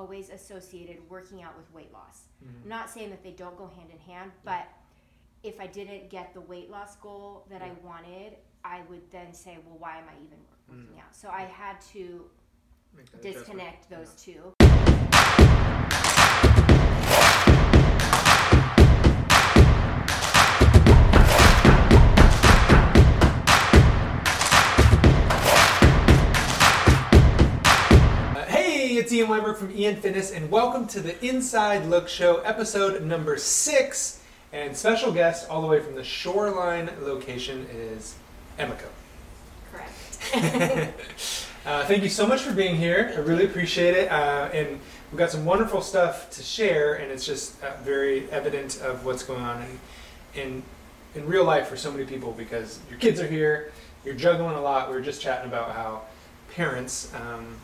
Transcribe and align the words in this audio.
always 0.00 0.30
associated 0.30 0.98
working 1.10 1.42
out 1.42 1.56
with 1.56 1.70
weight 1.74 1.92
loss. 1.92 2.22
Mhm. 2.42 2.62
I'm 2.62 2.68
not 2.68 2.88
saying 2.90 3.10
that 3.10 3.22
they 3.22 3.32
don't 3.32 3.56
go 3.56 3.66
hand 3.68 3.90
in 3.90 3.98
hand, 3.98 4.32
but 4.44 4.66
if 5.42 5.60
I 5.60 5.66
didn't 5.66 6.08
get 6.08 6.32
the 6.34 6.40
weight 6.40 6.70
loss 6.70 6.96
goal 6.96 7.46
that 7.50 7.60
I 7.62 7.72
wanted, 7.84 8.36
I 8.64 8.80
would 8.88 9.10
then 9.10 9.32
say, 9.34 9.58
well, 9.66 9.78
why 9.78 9.98
am 9.98 10.04
I 10.08 10.14
even 10.24 10.38
working 10.68 10.98
out? 11.00 11.14
So 11.14 11.28
I 11.28 11.42
had 11.42 11.80
to 11.92 12.30
Make 12.94 13.06
that 13.10 13.20
adjustment. 13.20 13.22
disconnect 13.36 13.90
those 13.90 14.14
two. 14.14 14.52
It's 29.10 29.16
Ian 29.16 29.28
Weinberg 29.28 29.56
from 29.56 29.76
Ian 29.76 29.96
Fitness, 29.96 30.30
and 30.30 30.48
welcome 30.52 30.86
to 30.86 31.00
the 31.00 31.26
Inside 31.26 31.86
Look 31.86 32.08
Show, 32.08 32.36
episode 32.42 33.02
number 33.02 33.36
six. 33.38 34.22
And 34.52 34.76
special 34.76 35.10
guest, 35.10 35.50
all 35.50 35.62
the 35.62 35.66
way 35.66 35.80
from 35.80 35.96
the 35.96 36.04
Shoreline 36.04 36.88
location, 37.00 37.66
is 37.74 38.14
Emiko. 38.56 38.86
Correct. 39.72 40.94
Uh, 41.66 41.84
thank 41.84 42.02
you 42.02 42.08
so 42.08 42.26
much 42.26 42.40
for 42.40 42.54
being 42.54 42.74
here. 42.74 43.12
I 43.14 43.18
really 43.18 43.44
appreciate 43.44 43.94
it. 43.94 44.10
Uh, 44.10 44.48
and 44.54 44.80
we've 45.10 45.18
got 45.18 45.30
some 45.30 45.44
wonderful 45.44 45.82
stuff 45.82 46.30
to 46.30 46.42
share, 46.42 46.94
and 46.94 47.12
it's 47.12 47.26
just 47.26 47.62
uh, 47.62 47.72
very 47.82 48.30
evident 48.30 48.80
of 48.80 49.04
what's 49.04 49.22
going 49.22 49.42
on 49.42 49.62
in, 50.34 50.40
in 50.40 50.62
in 51.16 51.26
real 51.26 51.44
life 51.44 51.68
for 51.68 51.76
so 51.76 51.92
many 51.92 52.06
people 52.06 52.32
because 52.32 52.78
your 52.88 52.98
kids 52.98 53.20
are 53.20 53.26
here, 53.26 53.72
you're 54.06 54.14
juggling 54.14 54.54
a 54.54 54.60
lot. 54.60 54.88
We 54.88 54.94
were 54.94 55.02
just 55.02 55.20
chatting 55.20 55.50
about 55.50 55.72
how 55.72 56.02
parents, 56.54 57.12
um, 57.14 57.56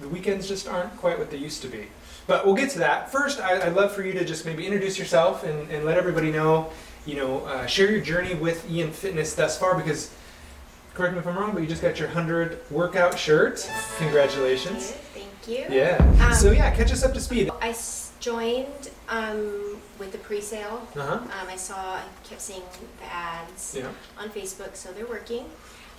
the 0.00 0.08
weekends 0.08 0.48
just 0.48 0.68
aren't 0.68 0.96
quite 0.96 1.18
what 1.18 1.30
they 1.30 1.36
used 1.36 1.62
to 1.62 1.68
be. 1.68 1.86
But 2.26 2.44
we'll 2.44 2.54
get 2.56 2.70
to 2.70 2.78
that. 2.80 3.10
First, 3.12 3.40
I, 3.40 3.66
I'd 3.66 3.74
love 3.74 3.92
for 3.92 4.02
you 4.02 4.12
to 4.14 4.24
just 4.24 4.44
maybe 4.44 4.66
introduce 4.66 4.98
yourself 4.98 5.44
and, 5.44 5.70
and 5.70 5.84
let 5.84 5.96
everybody 5.96 6.30
know, 6.32 6.70
you 7.06 7.14
know, 7.16 7.44
uh, 7.46 7.66
share 7.66 7.90
your 7.90 8.00
journey 8.00 8.34
with 8.34 8.68
Ian 8.70 8.90
Fitness 8.90 9.34
thus 9.34 9.58
far 9.58 9.76
because 9.76 10.12
correct 10.94 11.14
me 11.14 11.20
if 11.20 11.26
I'm 11.26 11.38
wrong, 11.38 11.52
but 11.52 11.60
you 11.62 11.68
just 11.68 11.82
got 11.82 11.98
your 11.98 12.08
100 12.08 12.58
workout 12.70 13.18
shirt. 13.18 13.70
Congratulations. 13.98 14.90
Thank 15.14 15.28
you. 15.46 15.66
Yeah. 15.74 15.98
Um, 16.20 16.34
so, 16.34 16.50
yeah, 16.50 16.74
catch 16.74 16.90
us 16.90 17.04
up 17.04 17.14
to 17.14 17.20
speed. 17.20 17.50
I 17.60 17.74
joined 18.18 18.90
um, 19.08 19.76
with 19.98 20.10
the 20.10 20.18
pre-sale. 20.18 20.86
Uh 20.96 21.00
huh. 21.00 21.14
Um, 21.14 21.48
I 21.48 21.56
saw, 21.56 21.76
I 21.96 22.02
kept 22.24 22.40
seeing 22.40 22.62
the 23.00 23.12
ads 23.12 23.76
Yeah. 23.78 23.88
on 24.18 24.30
Facebook, 24.30 24.74
so 24.74 24.90
they're 24.92 25.06
working. 25.06 25.44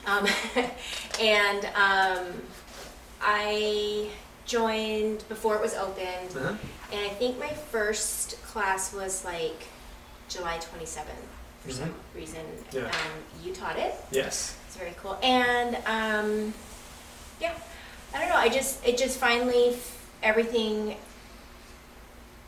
Um, 0.06 0.28
and 1.22 1.66
um, 1.76 2.26
I 3.22 4.10
joined 4.46 5.28
before 5.30 5.56
it 5.56 5.62
was 5.62 5.74
opened, 5.74 6.36
Uh 6.36 6.40
huh. 6.40 6.56
and 6.94 7.02
I 7.06 7.10
think 7.10 7.40
my 7.40 7.50
first 7.50 8.42
class 8.44 8.94
was 8.94 9.26
like 9.26 9.68
July 10.30 10.58
27th 10.58 11.06
for 11.66 11.72
some 11.72 11.94
reason. 12.16 12.42
Yeah. 12.72 12.86
Um, 12.86 12.92
you 13.44 13.54
taught 13.54 13.78
it. 13.78 13.94
Yes. 14.12 14.56
It's 14.68 14.78
very 14.78 14.94
cool. 15.02 15.18
And 15.24 15.76
um, 15.86 16.54
yeah, 17.42 17.54
I 18.14 18.20
don't 18.20 18.30
know. 18.30 18.36
I 18.38 18.50
just 18.50 18.86
it 18.86 18.98
just 18.98 19.18
finally 19.20 19.70
f- 19.74 20.10
everything. 20.24 20.96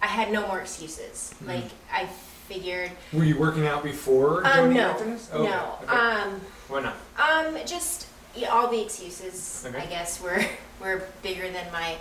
I 0.01 0.07
had 0.07 0.31
no 0.31 0.47
more 0.47 0.61
excuses. 0.61 1.33
Mhm. 1.43 1.47
Like 1.47 1.71
I 1.91 2.05
figured. 2.47 2.91
Were 3.11 3.23
you 3.25 3.37
working 3.37 3.67
out 3.67 3.83
before 3.83 4.45
Um, 4.47 4.73
joining 4.73 4.77
no, 4.77 5.17
no. 5.33 5.77
okay. 5.83 5.91
Um, 5.93 6.41
Why 6.69 6.81
not? 6.81 6.95
um, 7.17 7.57
just 7.65 8.07
yeah, 8.39 8.49
all 8.49 8.67
the 8.69 8.81
excuses. 8.81 9.65
Okay. 9.67 9.77
I 9.77 9.85
guess 9.85 10.21
were 10.21 10.43
were 10.81 11.03
bigger 11.21 11.49
than 11.51 11.71
my 11.71 11.97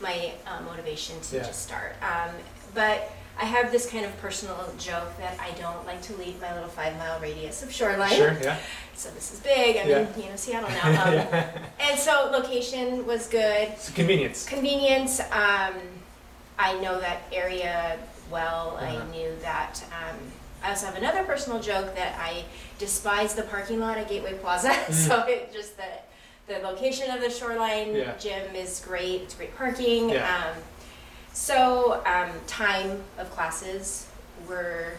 my 0.00 0.32
uh, 0.46 0.60
motivation 0.62 1.20
to 1.20 1.36
Yeah. 1.36 1.42
just 1.44 1.62
start. 1.62 1.94
Um, 2.02 2.34
but 2.74 3.10
I 3.38 3.44
have 3.44 3.70
this 3.70 3.88
kind 3.88 4.04
of 4.04 4.16
personal 4.18 4.56
joke 4.78 5.16
that 5.18 5.38
I 5.40 5.50
don't 5.60 5.84
like 5.86 6.00
to 6.02 6.16
leave 6.16 6.40
my 6.40 6.52
little 6.54 6.68
five 6.68 6.96
mile 6.98 7.20
radius 7.20 7.62
of 7.62 7.72
shoreline. 7.72 8.14
Sure. 8.14 8.36
Yeah. 8.42 8.58
So 8.98 9.10
this 9.10 9.30
is 9.34 9.40
big. 9.40 9.76
I'm 9.76 9.90
in 9.90 10.08
you 10.22 10.30
know 10.30 10.36
Seattle 10.36 10.70
now. 10.70 11.04
Um, 11.04 11.12
yeah. 11.12 11.50
And 11.80 11.98
so 12.00 12.30
location 12.32 13.04
was 13.04 13.28
good. 13.28 13.68
It's 13.68 13.90
convenience. 13.90 14.46
Convenience. 14.48 15.20
Um, 15.20 15.74
I 16.58 16.80
know 16.80 16.98
that 17.00 17.24
area 17.30 17.98
well. 18.30 18.78
Uh-huh. 18.80 19.02
I 19.02 19.10
knew 19.10 19.36
that. 19.42 19.84
Um, 19.92 20.16
I 20.66 20.70
also 20.70 20.86
have 20.86 20.96
another 20.96 21.22
personal 21.22 21.60
joke 21.60 21.94
that 21.94 22.18
I 22.20 22.42
despise 22.80 23.34
the 23.36 23.42
parking 23.42 23.78
lot 23.78 23.98
at 23.98 24.08
Gateway 24.08 24.34
Plaza. 24.34 24.74
so 24.92 25.20
it 25.26 25.52
just 25.52 25.76
the 25.76 25.84
the 26.48 26.58
location 26.60 27.08
of 27.10 27.20
the 27.20 27.30
shoreline 27.30 27.88
Mm. 27.94 27.98
Yeah. 27.98 28.16
gym 28.18 28.54
is 28.56 28.80
great. 28.86 29.22
It's 29.22 29.34
great 29.34 29.56
parking. 29.56 30.10
Yeah. 30.10 30.26
Um, 30.54 30.62
so 31.32 32.02
um, 32.04 32.30
time 32.48 33.00
of 33.18 33.30
classes 33.30 34.08
were 34.48 34.94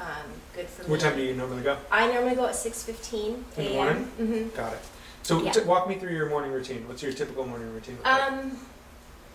um, 0.00 0.06
good 0.54 0.66
for 0.68 0.82
me. 0.84 0.90
What 0.90 1.00
time 1.00 1.16
do 1.16 1.22
you 1.22 1.34
normally 1.34 1.62
go? 1.62 1.78
I 1.90 2.12
normally 2.12 2.34
go 2.34 2.46
at 2.46 2.54
six 2.54 2.82
fifteen 2.82 3.42
In 3.56 3.64
the 3.64 3.70
a.m. 3.70 3.74
morning? 3.74 4.04
hmm 4.18 4.48
Got 4.56 4.74
it. 4.74 4.80
So 5.22 5.42
Yeah. 5.42 5.52
t- 5.52 5.60
walk 5.62 5.88
me 5.88 5.94
through 5.96 6.12
your 6.14 6.28
morning 6.28 6.52
routine. 6.52 6.86
What's 6.88 7.02
your 7.02 7.12
typical 7.12 7.46
morning 7.46 7.72
routine? 7.72 7.96
like? 8.04 8.22
Um, 8.22 8.58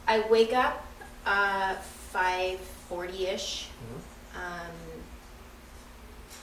I 0.08 0.20
wake 0.30 0.54
up 0.54 0.86
uh, 1.26 1.74
five 2.12 2.60
forty 2.88 3.26
ish, 3.28 3.68
Mhm. 3.82 4.40
um, 4.42 4.72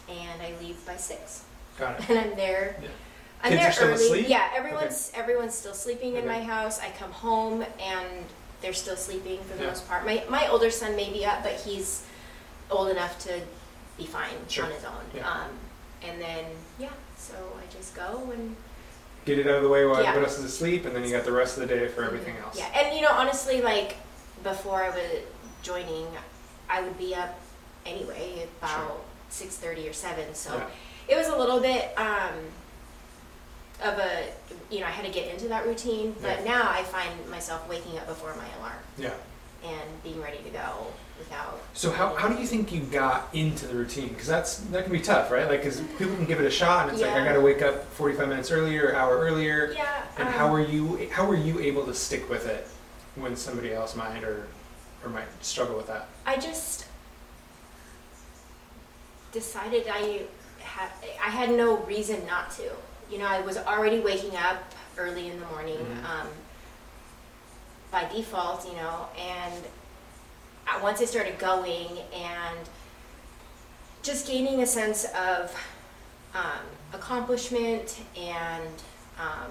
and 0.09 0.43
I 0.43 0.53
leave 0.61 0.85
by 0.87 0.97
six, 0.97 1.45
Got 1.79 2.01
it. 2.01 2.09
and 2.11 2.19
I'm 2.19 2.37
there. 2.37 2.77
Yeah. 2.83 2.89
I'm 3.43 3.51
Kids 3.53 3.61
there 3.61 3.69
are 3.69 3.73
still 3.73 3.89
early. 3.89 4.05
asleep? 4.07 4.29
Yeah, 4.29 4.51
everyone's 4.55 5.13
everyone's 5.15 5.55
still 5.55 5.75
sleeping 5.75 6.13
in 6.17 6.19
Okay. 6.19 6.27
my 6.27 6.43
house. 6.43 6.81
I 6.81 6.91
come 6.99 7.13
home 7.13 7.65
and 7.81 8.25
they're 8.61 8.73
still 8.73 8.97
sleeping 8.97 9.39
for 9.45 9.57
the 9.57 9.63
Yeah. 9.63 9.69
most 9.69 9.87
part. 9.89 10.05
My 10.05 10.25
my 10.29 10.49
older 10.49 10.71
son 10.71 10.97
may 10.97 11.13
be 11.13 11.25
up, 11.25 11.43
but 11.45 11.53
he's 11.53 12.03
old 12.71 12.89
enough 12.89 13.19
to 13.21 13.41
be 13.97 14.07
fine 14.07 14.35
Sure. 14.49 14.65
on 14.65 14.73
his 14.73 14.85
own. 14.85 15.05
Yeah. 15.15 15.31
Um, 15.31 15.51
and 16.03 16.21
then 16.21 16.45
yeah, 16.79 16.89
so 17.17 17.35
I 17.57 17.73
just 17.73 17.95
go 17.95 18.31
and 18.33 18.57
Get 19.25 19.39
it 19.39 19.47
out 19.47 19.57
of 19.57 19.63
the 19.63 19.69
way 19.69 19.85
while 19.85 20.03
Yeah. 20.03 20.09
everybody 20.11 20.31
else 20.33 20.39
is 20.39 20.45
asleep, 20.47 20.87
and 20.87 20.97
then 20.97 21.05
you 21.05 21.11
got 21.11 21.25
the 21.25 21.33
rest 21.33 21.59
of 21.59 21.69
the 21.69 21.75
day 21.75 21.87
for 21.89 22.03
everything 22.03 22.37
else. 22.39 22.57
Yeah, 22.57 22.67
and 22.75 22.97
you 22.97 23.03
know, 23.03 23.11
honestly, 23.13 23.61
like 23.61 23.97
before 24.43 24.83
I 24.83 24.89
was 24.89 25.23
joining, 25.63 26.07
I 26.71 26.81
would 26.81 26.97
be 26.97 27.15
up 27.15 27.39
anyway 27.85 28.49
about 28.63 29.01
six 29.29 29.57
thirty 29.57 29.89
or 29.89 29.93
seven. 29.93 30.35
So 30.35 30.55
Yeah. 30.57 31.15
it 31.15 31.17
was 31.17 31.29
a 31.29 31.37
little 31.37 31.61
bit 31.61 31.93
um, 31.99 32.35
of 33.83 33.99
a 33.99 34.25
you 34.71 34.81
know 34.81 34.87
I 34.87 34.91
had 34.91 35.05
to 35.07 35.13
get 35.13 35.29
into 35.33 35.49
that 35.49 35.67
routine. 35.67 36.15
But 36.21 36.41
Yeah. 36.45 36.53
now 36.55 36.71
I 36.71 36.83
find 36.85 37.29
myself 37.31 37.69
waking 37.69 37.99
up 37.99 38.07
before 38.07 38.35
my 38.35 38.47
alarm 38.59 38.79
Yeah. 38.97 39.11
and 39.65 40.03
being 40.03 40.21
ready 40.23 40.39
to 40.39 40.51
go 40.51 40.87
without. 41.19 41.61
So 41.75 41.91
how, 41.91 42.15
how 42.15 42.29
do 42.29 42.41
you 42.41 42.47
think 42.47 42.73
you 42.73 42.81
got 42.81 43.29
into 43.33 43.67
the 43.67 43.75
routine? 43.75 44.09
Because 44.09 44.27
that's 44.29 44.57
that 44.59 44.85
can 44.85 44.93
be 44.93 45.01
tough, 45.01 45.31
right? 45.31 45.49
Like, 45.49 45.63
because 45.63 45.81
people 45.99 46.15
can 46.17 46.27
give 46.27 46.41
it 46.41 46.47
a 46.47 46.51
shot, 46.51 46.85
and 46.85 46.93
it's 46.93 47.03
like 47.03 47.13
I 47.15 47.25
got 47.25 47.33
to 47.35 47.41
wake 47.41 47.63
up 47.63 47.85
45 47.95 48.29
minutes 48.29 48.51
earlier, 48.51 48.95
hour 48.95 49.19
earlier. 49.19 49.73
Yeah. 49.77 50.03
And 50.17 50.29
um, 50.29 50.35
how 50.35 50.53
are 50.53 50.61
you 50.61 51.09
how 51.13 51.29
are 51.29 51.37
you 51.37 51.59
able 51.61 51.85
to 51.87 51.95
stick 51.95 52.29
with 52.31 52.47
it 52.47 52.67
when 53.17 53.35
somebody 53.37 53.73
else 53.73 53.95
might 53.97 54.23
or 54.25 54.47
or 55.05 55.11
might 55.11 55.29
struggle 55.41 55.77
with 55.77 55.87
that? 55.89 56.09
I 56.27 56.37
just 56.37 56.87
decided 59.33 59.87
I 59.89 60.23
had 60.61 60.91
I 61.25 61.31
had 61.31 61.51
no 61.51 61.77
reason 61.79 62.25
not 62.27 62.51
to. 62.53 62.71
You 63.11 63.19
know, 63.19 63.27
I 63.27 63.41
was 63.41 63.57
already 63.57 64.01
waking 64.01 64.37
up 64.37 64.63
early 64.97 65.29
in 65.29 65.39
the 65.41 65.47
morning 65.47 65.79
Mhm. 65.79 66.05
um, 66.05 66.29
by 67.91 68.05
default. 68.05 68.67
You 68.67 68.75
know, 68.75 69.09
and 69.19 69.65
I- 70.67 70.81
once 70.83 71.01
I 71.01 71.05
started 71.07 71.39
going 71.39 71.99
and 72.13 72.59
just 74.03 74.27
gaining 74.27 74.63
a 74.63 74.67
sense 74.67 75.05
of 75.07 75.55
um, 76.35 76.61
accomplishment 76.93 77.99
and 78.17 78.75
um, 79.19 79.51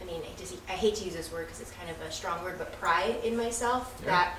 I 0.00 0.04
mean, 0.04 0.22
I, 0.22 0.38
just, 0.40 0.54
I 0.68 0.72
hate 0.72 0.94
to 0.96 1.04
use 1.04 1.14
this 1.14 1.30
word 1.30 1.46
because 1.46 1.60
it's 1.60 1.70
kind 1.72 1.90
of 1.90 2.00
a 2.00 2.10
strong 2.10 2.42
word, 2.42 2.56
but 2.58 2.72
pride 2.80 3.16
in 3.22 3.36
myself 3.36 3.94
Yeah. 4.00 4.06
that 4.10 4.34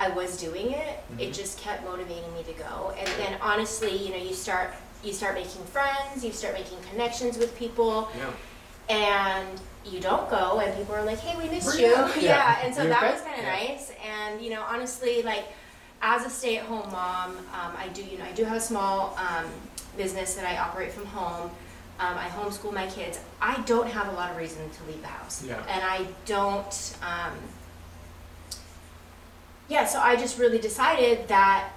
I 0.00 0.08
was 0.08 0.36
doing 0.38 0.72
it. 0.72 0.98
Mhm. 1.12 1.20
It 1.20 1.32
just 1.34 1.58
kept 1.58 1.84
motivating 1.84 2.32
me 2.34 2.42
to 2.44 2.52
go. 2.54 2.92
And 2.98 3.06
then 3.18 3.38
honestly, 3.42 3.94
you 3.96 4.10
know, 4.10 4.16
you 4.16 4.34
start 4.34 4.74
you 5.02 5.12
start 5.14 5.34
making 5.34 5.64
friends, 5.64 6.22
you 6.24 6.30
start 6.32 6.52
making 6.54 6.76
connections 6.90 7.38
with 7.38 7.56
people, 7.58 8.10
Yeah. 8.18 8.30
and 8.90 9.48
you 9.84 9.98
don't 9.98 10.28
go, 10.28 10.60
and 10.60 10.76
people 10.76 10.94
are 10.94 11.02
like, 11.04 11.18
"Hey, 11.20 11.34
we 11.42 11.48
missed 11.48 11.78
you." 11.78 11.86
yeah. 11.86 12.14
Yeah. 12.18 12.58
and 12.62 12.74
so 12.74 12.82
You 12.82 12.88
that 12.90 13.02
okay? 13.02 13.12
was 13.12 13.22
kind 13.22 13.38
of 13.38 13.44
Yeah. 13.44 13.56
nice. 13.56 13.92
And 14.04 14.42
you 14.42 14.50
know, 14.50 14.62
honestly, 14.62 15.22
like 15.22 15.44
as 16.02 16.24
a 16.26 16.30
stay-at-home 16.30 16.90
mom, 16.90 17.36
um, 17.52 17.72
I 17.78 17.88
do 17.88 18.02
you 18.02 18.18
know 18.18 18.24
I 18.24 18.32
do 18.32 18.44
have 18.44 18.56
a 18.56 18.60
small 18.60 19.16
um, 19.18 19.46
business 19.96 20.34
that 20.34 20.44
I 20.46 20.58
operate 20.58 20.92
from 20.92 21.06
home. 21.06 21.50
Um, 21.98 22.16
I 22.16 22.28
homeschool 22.28 22.72
my 22.72 22.86
kids. 22.86 23.18
I 23.42 23.56
don't 23.66 23.86
have 23.90 24.08
a 24.08 24.12
lot 24.12 24.30
of 24.30 24.36
reason 24.38 24.68
to 24.70 24.84
leave 24.84 25.02
the 25.02 25.08
house, 25.08 25.42
Yeah. 25.44 25.62
and 25.68 25.82
I 25.84 26.06
don't. 26.26 26.74
Yeah, 29.70 29.86
so 29.86 30.00
I 30.00 30.16
just 30.16 30.36
really 30.38 30.58
decided 30.58 31.28
that 31.28 31.70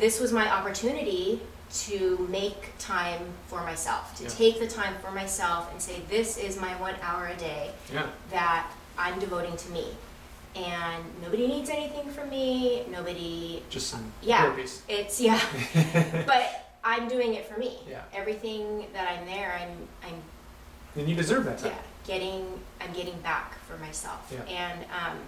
this 0.00 0.18
was 0.20 0.32
my 0.32 0.50
opportunity 0.50 1.40
to 1.84 2.26
make 2.30 2.72
time 2.78 3.20
for 3.46 3.60
myself, 3.62 4.14
to 4.16 4.22
Yeah. 4.24 4.28
take 4.30 4.58
the 4.58 4.66
time 4.66 4.94
for 5.04 5.10
myself 5.10 5.70
and 5.70 5.80
say, 5.82 6.00
this 6.08 6.38
is 6.38 6.58
my 6.58 6.74
one 6.80 6.94
hour 7.02 7.26
a 7.28 7.36
day 7.36 7.70
Yeah. 7.92 8.06
that 8.30 8.70
I'm 8.96 9.18
devoting 9.20 9.56
to 9.56 9.68
me. 9.70 9.86
and 10.56 11.04
nobody 11.22 11.46
needs 11.46 11.68
anything 11.70 12.10
from 12.10 12.30
me. 12.30 12.82
Nobody, 12.88 13.62
Just 13.70 13.88
some 13.88 14.12
Yeah. 14.22 14.56
it's 14.88 15.20
yeah, 15.20 15.38
but 16.26 16.72
I'm 16.82 17.06
doing 17.06 17.34
it 17.34 17.46
for 17.46 17.60
me. 17.60 17.78
Yeah. 17.88 18.00
Everything 18.14 18.86
that 18.94 19.06
I'm 19.12 19.24
there, 19.26 19.52
I'm 19.60 19.86
I'm 20.02 20.22
And 20.96 21.08
you 21.08 21.14
deserve 21.14 21.44
that 21.44 21.58
time. 21.58 21.72
yeah 21.72 21.78
getting 22.06 22.60
I'm 22.80 22.92
getting 22.92 23.18
back 23.20 23.58
for 23.68 23.76
myself. 23.76 24.20
Yeah. 24.32 24.42
And 24.62 24.80
um, 25.00 25.18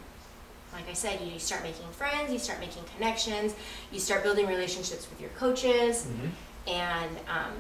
like 0.73 0.89
I 0.89 0.93
said, 0.93 1.21
you 1.21 1.39
start 1.39 1.63
making 1.63 1.89
friends, 1.93 2.33
you 2.33 2.39
start 2.39 2.61
making 2.61 2.85
connections, 2.97 3.55
you 3.93 3.99
start 3.99 4.23
building 4.23 4.47
relationships 4.47 5.09
with 5.11 5.21
your 5.21 5.31
coaches, 5.31 6.07
Mhm. 6.07 6.31
and 6.73 7.17
um, 7.29 7.53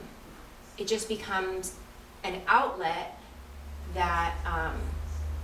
it 0.78 0.86
just 0.86 1.08
becomes 1.08 1.74
an 2.24 2.40
outlet 2.46 3.18
that 3.94 4.34
um, 4.46 4.76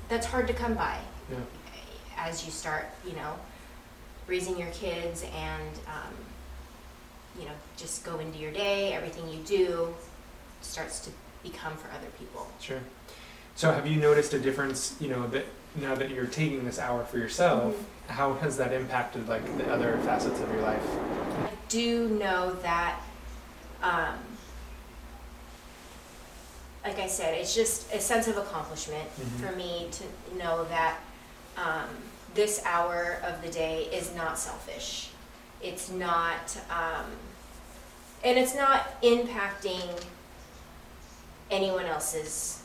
that's 0.09 0.27
hard 0.27 0.47
to 0.47 0.55
come 0.55 0.75
by 0.75 0.99
Yeah. 1.31 1.39
as 2.17 2.45
you 2.45 2.53
start, 2.53 2.87
you 3.05 3.13
know, 3.15 3.35
raising 4.27 4.59
your 4.59 4.71
kids 4.71 5.23
and 5.23 5.77
um, 5.87 6.15
you 7.39 7.45
know 7.47 7.55
just 7.77 8.05
go 8.05 8.19
into 8.19 8.39
your 8.39 8.53
day. 8.53 8.93
Everything 8.93 9.29
you 9.29 9.39
do 9.45 9.95
starts 10.63 11.01
to 11.01 11.11
become 11.43 11.77
for 11.77 11.89
other 11.91 12.11
people. 12.19 12.47
Sure. 12.61 12.81
So 13.57 13.73
have 13.73 13.87
you 13.87 13.97
noticed 13.97 14.35
a 14.35 14.39
difference, 14.39 14.95
you 15.01 15.09
know, 15.09 15.27
that 15.29 15.47
now 15.77 15.95
that 15.95 16.11
you're 16.11 16.27
taking 16.27 16.65
this 16.65 16.79
hour 16.79 17.05
for 17.05 17.19
yourself, 17.19 17.75
Mm-hmm. 17.75 18.13
how 18.13 18.35
has 18.35 18.57
that 18.59 18.73
impacted 18.73 19.29
like 19.29 19.45
the 19.59 19.69
other 19.73 19.99
facets 20.05 20.39
of 20.41 20.53
your 20.53 20.63
life? 20.63 20.83
I 21.43 21.51
do 21.69 22.09
know 22.11 22.55
that, 22.63 23.01
um, 23.83 24.15
like 26.85 26.99
I 27.01 27.09
said, 27.09 27.35
it's 27.35 27.55
just 27.55 27.93
a 27.93 27.99
sense 28.01 28.29
of 28.29 28.37
accomplishment 28.37 29.09
Mhm. 29.19 29.41
for 29.51 29.57
me 29.57 29.89
to 29.91 30.37
know 30.37 30.65
that 30.65 30.99
um, 31.57 31.89
this 32.35 32.63
hour 32.65 33.19
of 33.25 33.41
the 33.43 33.49
day 33.51 33.85
is 33.91 34.15
not 34.15 34.39
selfish. 34.39 35.09
It's 35.63 35.89
not, 35.91 36.57
um, 36.71 37.07
and 38.23 38.39
it's 38.39 38.55
not 38.55 39.01
impacting 39.03 39.89
anyone 41.51 41.87
else's 41.87 42.61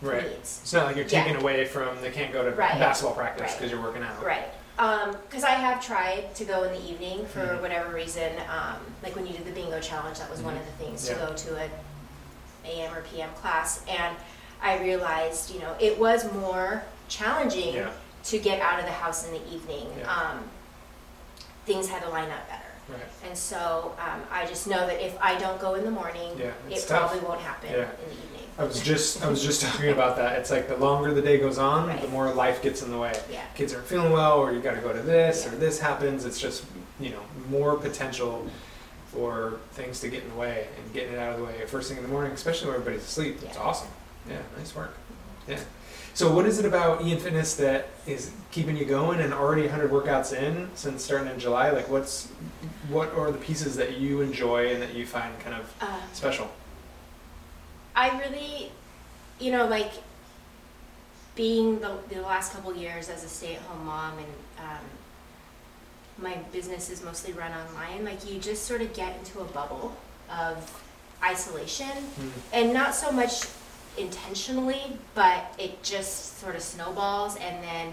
Right. 0.00 0.22
needs. 0.30 0.60
It's 0.62 0.72
not 0.72 0.86
like 0.86 0.96
you're 0.96 1.06
Yeah. 1.06 1.24
taken 1.24 1.40
away 1.40 1.64
from 1.64 2.00
they 2.02 2.10
can't 2.10 2.32
go 2.32 2.44
to 2.44 2.50
Right. 2.52 2.78
basketball 2.78 3.14
practice 3.14 3.42
Right. 3.50 3.58
because 3.58 3.70
you're 3.72 3.80
working 3.82 4.02
out. 4.02 4.22
Right. 4.22 4.48
Because 5.28 5.42
I 5.44 5.50
have 5.50 5.84
tried 5.84 6.34
to 6.36 6.44
go 6.44 6.62
in 6.62 6.72
the 6.72 6.88
evening 6.88 7.26
for 7.26 7.40
Mhm. 7.40 7.60
whatever 7.62 7.90
reason. 7.92 8.32
Um, 8.48 8.76
like 9.02 9.16
when 9.16 9.26
you 9.26 9.32
did 9.32 9.44
the 9.44 9.50
bingo 9.50 9.80
challenge, 9.80 10.18
that 10.20 10.30
was 10.30 10.40
one 10.40 10.54
Mhm. 10.54 10.60
of 10.60 10.66
the 10.66 10.84
things 10.84 11.08
Yeah. 11.08 11.14
to 11.14 11.26
go 11.26 11.32
to 11.34 11.56
a 11.56 11.70
AM 12.64 12.94
or 12.94 13.00
PM 13.02 13.30
class, 13.34 13.80
and 13.88 14.16
I 14.62 14.78
realized, 14.78 15.50
you 15.50 15.60
know, 15.60 15.74
it 15.80 15.98
was 15.98 16.30
more 16.32 16.82
challenging 17.08 17.74
Yeah. 17.74 17.90
to 18.24 18.38
get 18.38 18.60
out 18.60 18.78
of 18.78 18.84
the 18.84 18.92
house 18.92 19.24
in 19.24 19.32
the 19.32 19.44
evening. 19.48 19.92
Yeah. 19.98 20.12
Um, 20.12 20.50
things 21.66 21.88
had 21.88 22.02
to 22.02 22.08
line 22.10 22.30
up 22.30 22.48
better, 22.48 22.62
Right. 22.88 23.08
and 23.24 23.36
so 23.36 23.94
um, 23.98 24.22
I 24.30 24.46
just 24.46 24.66
know 24.66 24.86
that 24.86 25.00
if 25.04 25.16
I 25.20 25.36
don't 25.36 25.60
go 25.60 25.74
in 25.74 25.84
the 25.84 25.90
morning, 25.90 26.36
Yeah. 26.38 26.50
It's 26.70 26.84
it 26.84 26.88
tough. 26.88 27.10
probably 27.10 27.20
won't 27.26 27.40
happen 27.40 27.70
Yeah. 27.70 27.76
in 27.78 28.08
the 28.10 28.14
evening. 28.24 28.37
I 28.58 28.64
was 28.64 28.82
just 28.82 29.24
I 29.24 29.28
was 29.30 29.42
just 29.42 29.62
talking 29.62 29.90
about 29.90 30.16
that. 30.16 30.38
It's 30.38 30.50
like 30.50 30.66
the 30.68 30.76
longer 30.76 31.14
the 31.14 31.22
day 31.22 31.38
goes 31.38 31.58
on, 31.58 31.86
the 32.00 32.08
more 32.08 32.32
life 32.34 32.60
gets 32.62 32.82
in 32.82 32.90
the 32.90 32.98
way. 32.98 33.18
Yeah. 33.30 33.42
Kids 33.54 33.72
aren't 33.72 33.86
feeling 33.86 34.12
well, 34.12 34.38
or 34.38 34.52
you 34.52 34.60
got 34.60 34.74
to 34.74 34.80
go 34.80 34.92
to 34.92 35.00
this, 35.00 35.44
Yeah. 35.44 35.52
or 35.52 35.56
this 35.56 35.78
happens. 35.78 36.24
It's 36.24 36.40
just 36.40 36.64
you 36.98 37.10
know 37.10 37.20
more 37.50 37.76
potential 37.76 38.46
for 39.12 39.58
things 39.72 40.00
to 40.00 40.08
get 40.08 40.24
in 40.24 40.28
the 40.30 40.34
way 40.36 40.66
and 40.76 40.92
getting 40.92 41.12
it 41.14 41.18
out 41.18 41.32
of 41.32 41.38
the 41.38 41.44
way 41.44 41.64
first 41.66 41.88
thing 41.88 41.96
in 41.98 42.02
the 42.02 42.08
morning, 42.10 42.32
especially 42.32 42.66
when 42.68 42.80
everybody's 42.80 43.04
asleep. 43.06 43.38
It's 43.42 43.56
awesome. 43.56 43.88
Yeah, 44.28 44.38
nice 44.58 44.74
work. 44.74 44.94
Yeah. 45.46 45.60
So 46.14 46.32
what 46.34 46.44
is 46.46 46.58
it 46.58 46.64
about 46.64 47.02
Ian 47.04 47.20
Fitness 47.20 47.54
that 47.56 47.88
is 48.06 48.32
keeping 48.50 48.76
you 48.76 48.84
going 48.84 49.20
and 49.20 49.32
already 49.32 49.62
100 49.62 49.88
workouts 49.92 50.32
in 50.36 50.68
since 50.74 51.04
starting 51.04 51.28
in 51.32 51.38
July? 51.38 51.70
Like 51.70 51.88
what's 51.88 52.26
what 52.90 53.14
are 53.14 53.30
the 53.30 53.38
pieces 53.38 53.76
that 53.76 53.98
you 53.98 54.20
enjoy 54.20 54.72
and 54.72 54.82
that 54.82 54.94
you 54.96 55.06
find 55.06 55.38
kind 55.38 55.54
of 55.54 55.72
Uh, 55.80 55.86
special? 56.12 56.50
I 57.98 58.16
really, 58.20 58.70
you 59.40 59.50
know, 59.50 59.66
like 59.66 59.90
being 61.34 61.80
the, 61.80 61.96
the 62.10 62.20
last 62.20 62.52
couple 62.52 62.74
years 62.76 63.08
as 63.08 63.24
a 63.24 63.28
stay-at-home 63.28 63.84
mom 63.86 64.12
and 64.18 64.32
um, 64.60 64.84
my 66.22 66.36
business 66.52 66.90
is 66.90 67.02
mostly 67.02 67.32
run 67.32 67.50
online. 67.52 68.04
Like 68.04 68.28
you 68.30 68.38
just 68.38 68.66
sort 68.66 68.82
of 68.82 68.92
get 68.94 69.18
into 69.18 69.40
a 69.40 69.44
bubble 69.44 69.96
of 70.30 70.56
isolation, 71.24 71.88
Mm. 71.88 72.30
and 72.52 72.72
not 72.72 72.94
so 72.94 73.10
much 73.10 73.46
intentionally, 73.96 74.96
but 75.16 75.52
it 75.58 75.82
just 75.82 76.38
sort 76.38 76.54
of 76.54 76.62
snowballs, 76.62 77.34
and 77.36 77.62
then 77.64 77.92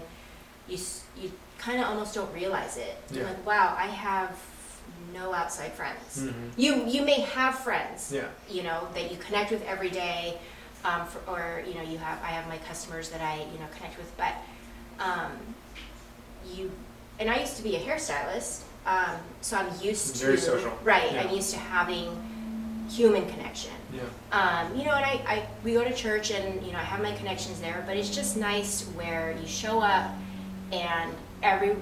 you 0.68 0.78
you 1.20 1.32
kind 1.58 1.80
of 1.80 1.86
almost 1.88 2.14
don't 2.14 2.32
realize 2.32 2.76
it. 2.76 2.94
You're 3.10 3.24
Yeah. 3.24 3.30
like, 3.30 3.44
wow, 3.46 3.74
I 3.76 3.86
have 3.88 4.30
no 5.14 5.32
outside 5.32 5.72
friends. 5.72 6.18
Mhm. 6.18 6.32
You 6.56 6.84
you 6.86 7.02
may 7.02 7.20
have 7.20 7.58
friends, 7.58 8.12
Yeah. 8.12 8.28
you 8.48 8.62
know 8.62 8.88
that 8.94 9.10
you 9.10 9.16
connect 9.18 9.50
with 9.50 9.64
every 9.66 9.90
day 9.90 10.38
um, 10.84 11.06
for, 11.06 11.18
or 11.30 11.62
you 11.66 11.74
know 11.74 11.82
you 11.82 11.98
have 11.98 12.18
i 12.22 12.28
have 12.28 12.46
my 12.48 12.58
customers 12.58 13.08
that 13.08 13.20
i 13.20 13.36
you 13.52 13.58
know 13.58 13.66
connect 13.76 13.96
with 13.98 14.10
but 14.16 14.34
um, 15.00 15.32
you 16.54 16.70
and 17.18 17.28
i 17.30 17.40
used 17.40 17.56
to 17.56 17.62
be 17.62 17.74
a 17.76 17.80
hairstylist 17.80 18.60
um, 18.86 19.16
so 19.40 19.56
i'm 19.56 19.66
used 19.82 20.16
Very 20.16 20.36
to 20.36 20.40
social. 20.42 20.72
right 20.84 21.12
Yeah. 21.12 21.22
i'm 21.22 21.34
used 21.34 21.50
to 21.54 21.58
having 21.58 22.06
human 22.88 23.28
connection 23.28 23.72
Yeah. 23.92 24.02
um, 24.32 24.76
you 24.78 24.84
know 24.84 24.92
and 24.92 25.04
I, 25.04 25.14
I 25.26 25.46
we 25.64 25.72
go 25.72 25.82
to 25.82 25.92
church 25.94 26.30
and 26.30 26.64
you 26.64 26.72
know 26.72 26.78
i 26.78 26.82
have 26.82 27.00
my 27.02 27.12
connections 27.12 27.60
there 27.60 27.82
but 27.86 27.96
it's 27.96 28.10
just 28.14 28.36
nice 28.36 28.82
where 28.94 29.34
you 29.40 29.46
show 29.48 29.80
up 29.80 30.10
and 30.72 31.12
every 31.42 31.74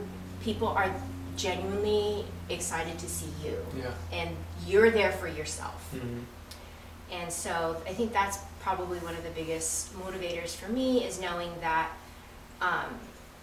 people 0.42 0.68
are 0.68 0.90
genuinely 1.36 2.24
excited 2.48 2.98
to 2.98 3.08
see 3.08 3.32
you 3.44 3.56
Yeah. 3.76 3.90
and 4.12 4.36
you're 4.66 4.90
there 4.90 5.12
for 5.12 5.28
yourself 5.28 5.80
Mhm. 5.94 6.24
and 7.10 7.32
so 7.32 7.80
I 7.86 7.92
think 7.94 8.12
that's 8.12 8.38
probably 8.60 8.98
one 9.00 9.14
of 9.16 9.22
the 9.24 9.30
biggest 9.30 9.92
motivators 9.94 10.54
for 10.56 10.68
me 10.68 11.04
is 11.04 11.20
knowing 11.20 11.52
that 11.60 11.90
um, 12.60 12.98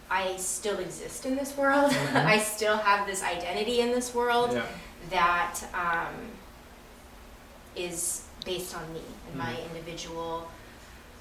I 0.10 0.36
still 0.38 0.80
exist 0.80 1.26
in 1.26 1.36
this 1.36 1.56
world. 1.56 1.92
Mhm. 1.92 2.26
I 2.36 2.40
still 2.40 2.78
have 2.78 3.06
this 3.08 3.22
identity 3.24 3.80
in 3.82 3.92
this 3.92 4.14
world 4.14 4.54
Yeah. 4.54 4.66
that 5.10 5.56
um, 5.74 6.32
is 7.76 8.24
based 8.46 8.76
on 8.76 8.92
me 8.94 9.02
and 9.28 9.36
my 9.38 9.54
Mhm. 9.54 9.66
individual 9.70 10.50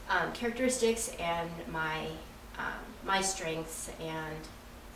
um, 0.09 0.33
characteristics 0.33 1.11
and 1.21 1.51
my 1.69 2.07
um, 2.59 2.81
my 3.05 3.21
strengths 3.23 3.91
and 4.01 4.43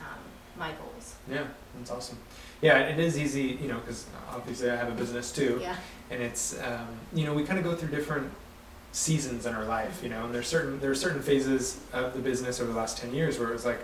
um, 0.00 0.18
my 0.58 0.70
goals. 0.72 1.14
Yeah. 1.30 1.44
That's 1.78 1.90
awesome. 1.90 2.18
Yeah, 2.62 2.78
it 2.80 2.98
is 2.98 3.18
easy, 3.18 3.58
you 3.60 3.68
know, 3.68 3.78
because 3.78 4.06
obviously 4.30 4.70
I 4.70 4.76
have 4.76 4.88
a 4.88 4.92
business 4.92 5.32
too, 5.32 5.58
Yeah. 5.60 5.76
and 6.10 6.22
it's, 6.22 6.58
um, 6.62 6.86
you 7.12 7.24
know, 7.24 7.34
we 7.34 7.44
kind 7.44 7.58
of 7.58 7.64
go 7.64 7.74
through 7.74 7.90
different 7.90 8.30
seasons 8.92 9.44
in 9.44 9.54
our 9.54 9.64
life, 9.64 10.00
you 10.02 10.08
know, 10.08 10.24
and 10.24 10.34
there's 10.34 10.46
certain 10.46 10.78
there 10.80 10.90
are 10.90 10.94
certain 10.94 11.20
phases 11.20 11.78
of 11.92 12.14
the 12.14 12.20
business 12.20 12.60
over 12.60 12.72
the 12.72 12.78
last 12.78 12.96
ten 12.96 13.12
years 13.12 13.38
where 13.38 13.48
it 13.50 13.52
was 13.52 13.64
like 13.66 13.80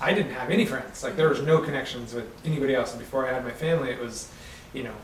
I 0.00 0.12
didn't 0.12 0.32
have 0.32 0.50
any 0.50 0.66
friends, 0.66 1.02
like 1.02 1.16
there 1.16 1.28
was 1.30 1.40
no 1.42 1.58
connections 1.60 2.12
with 2.12 2.26
anybody 2.44 2.74
else. 2.74 2.90
And 2.92 3.00
before 3.00 3.26
I 3.26 3.32
had 3.32 3.44
my 3.44 3.50
family, 3.50 3.90
it 3.90 3.98
was, 4.00 4.30
you 4.74 4.82
know, 4.82 4.94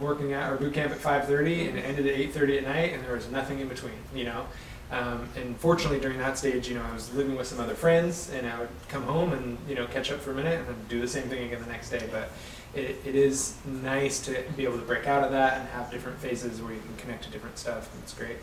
working 0.00 0.32
at 0.32 0.50
our 0.50 0.56
boot 0.56 0.72
camp 0.74 0.92
at 0.92 0.98
five 0.98 1.26
thirty 1.26 1.68
and 1.68 1.78
it 1.78 1.82
ended 1.84 2.06
at 2.06 2.14
eight 2.14 2.32
thirty 2.32 2.56
at 2.58 2.64
night, 2.64 2.94
and 2.94 3.04
there 3.04 3.14
was 3.14 3.30
nothing 3.30 3.60
in 3.60 3.68
between, 3.68 3.92
you 4.14 4.24
know. 4.24 4.46
Um, 4.90 5.28
and 5.36 5.56
fortunately, 5.58 5.98
during 5.98 6.18
that 6.18 6.38
stage, 6.38 6.68
you 6.68 6.74
know, 6.74 6.82
I 6.82 6.92
was 6.92 7.12
living 7.14 7.36
with 7.36 7.46
some 7.46 7.58
other 7.58 7.74
friends, 7.74 8.30
and 8.30 8.46
I 8.46 8.58
would 8.60 8.68
come 8.88 9.02
home 9.02 9.32
and 9.32 9.58
you 9.68 9.74
know 9.74 9.86
catch 9.86 10.12
up 10.12 10.20
for 10.20 10.30
a 10.30 10.34
minute, 10.34 10.58
and 10.58 10.68
then 10.68 10.76
do 10.88 11.00
the 11.00 11.08
same 11.08 11.24
thing 11.24 11.44
again 11.44 11.60
the 11.62 11.70
next 11.70 11.90
day. 11.90 12.06
But 12.10 12.30
it, 12.74 13.00
it 13.04 13.14
is 13.14 13.56
nice 13.64 14.20
to 14.26 14.44
be 14.56 14.64
able 14.64 14.78
to 14.78 14.84
break 14.84 15.06
out 15.06 15.24
of 15.24 15.30
that 15.32 15.60
and 15.60 15.68
have 15.70 15.90
different 15.90 16.18
phases 16.18 16.60
where 16.60 16.72
you 16.72 16.80
can 16.80 16.96
connect 16.96 17.24
to 17.24 17.30
different 17.30 17.58
stuff. 17.58 17.92
And 17.94 18.02
it's 18.02 18.14
great. 18.14 18.36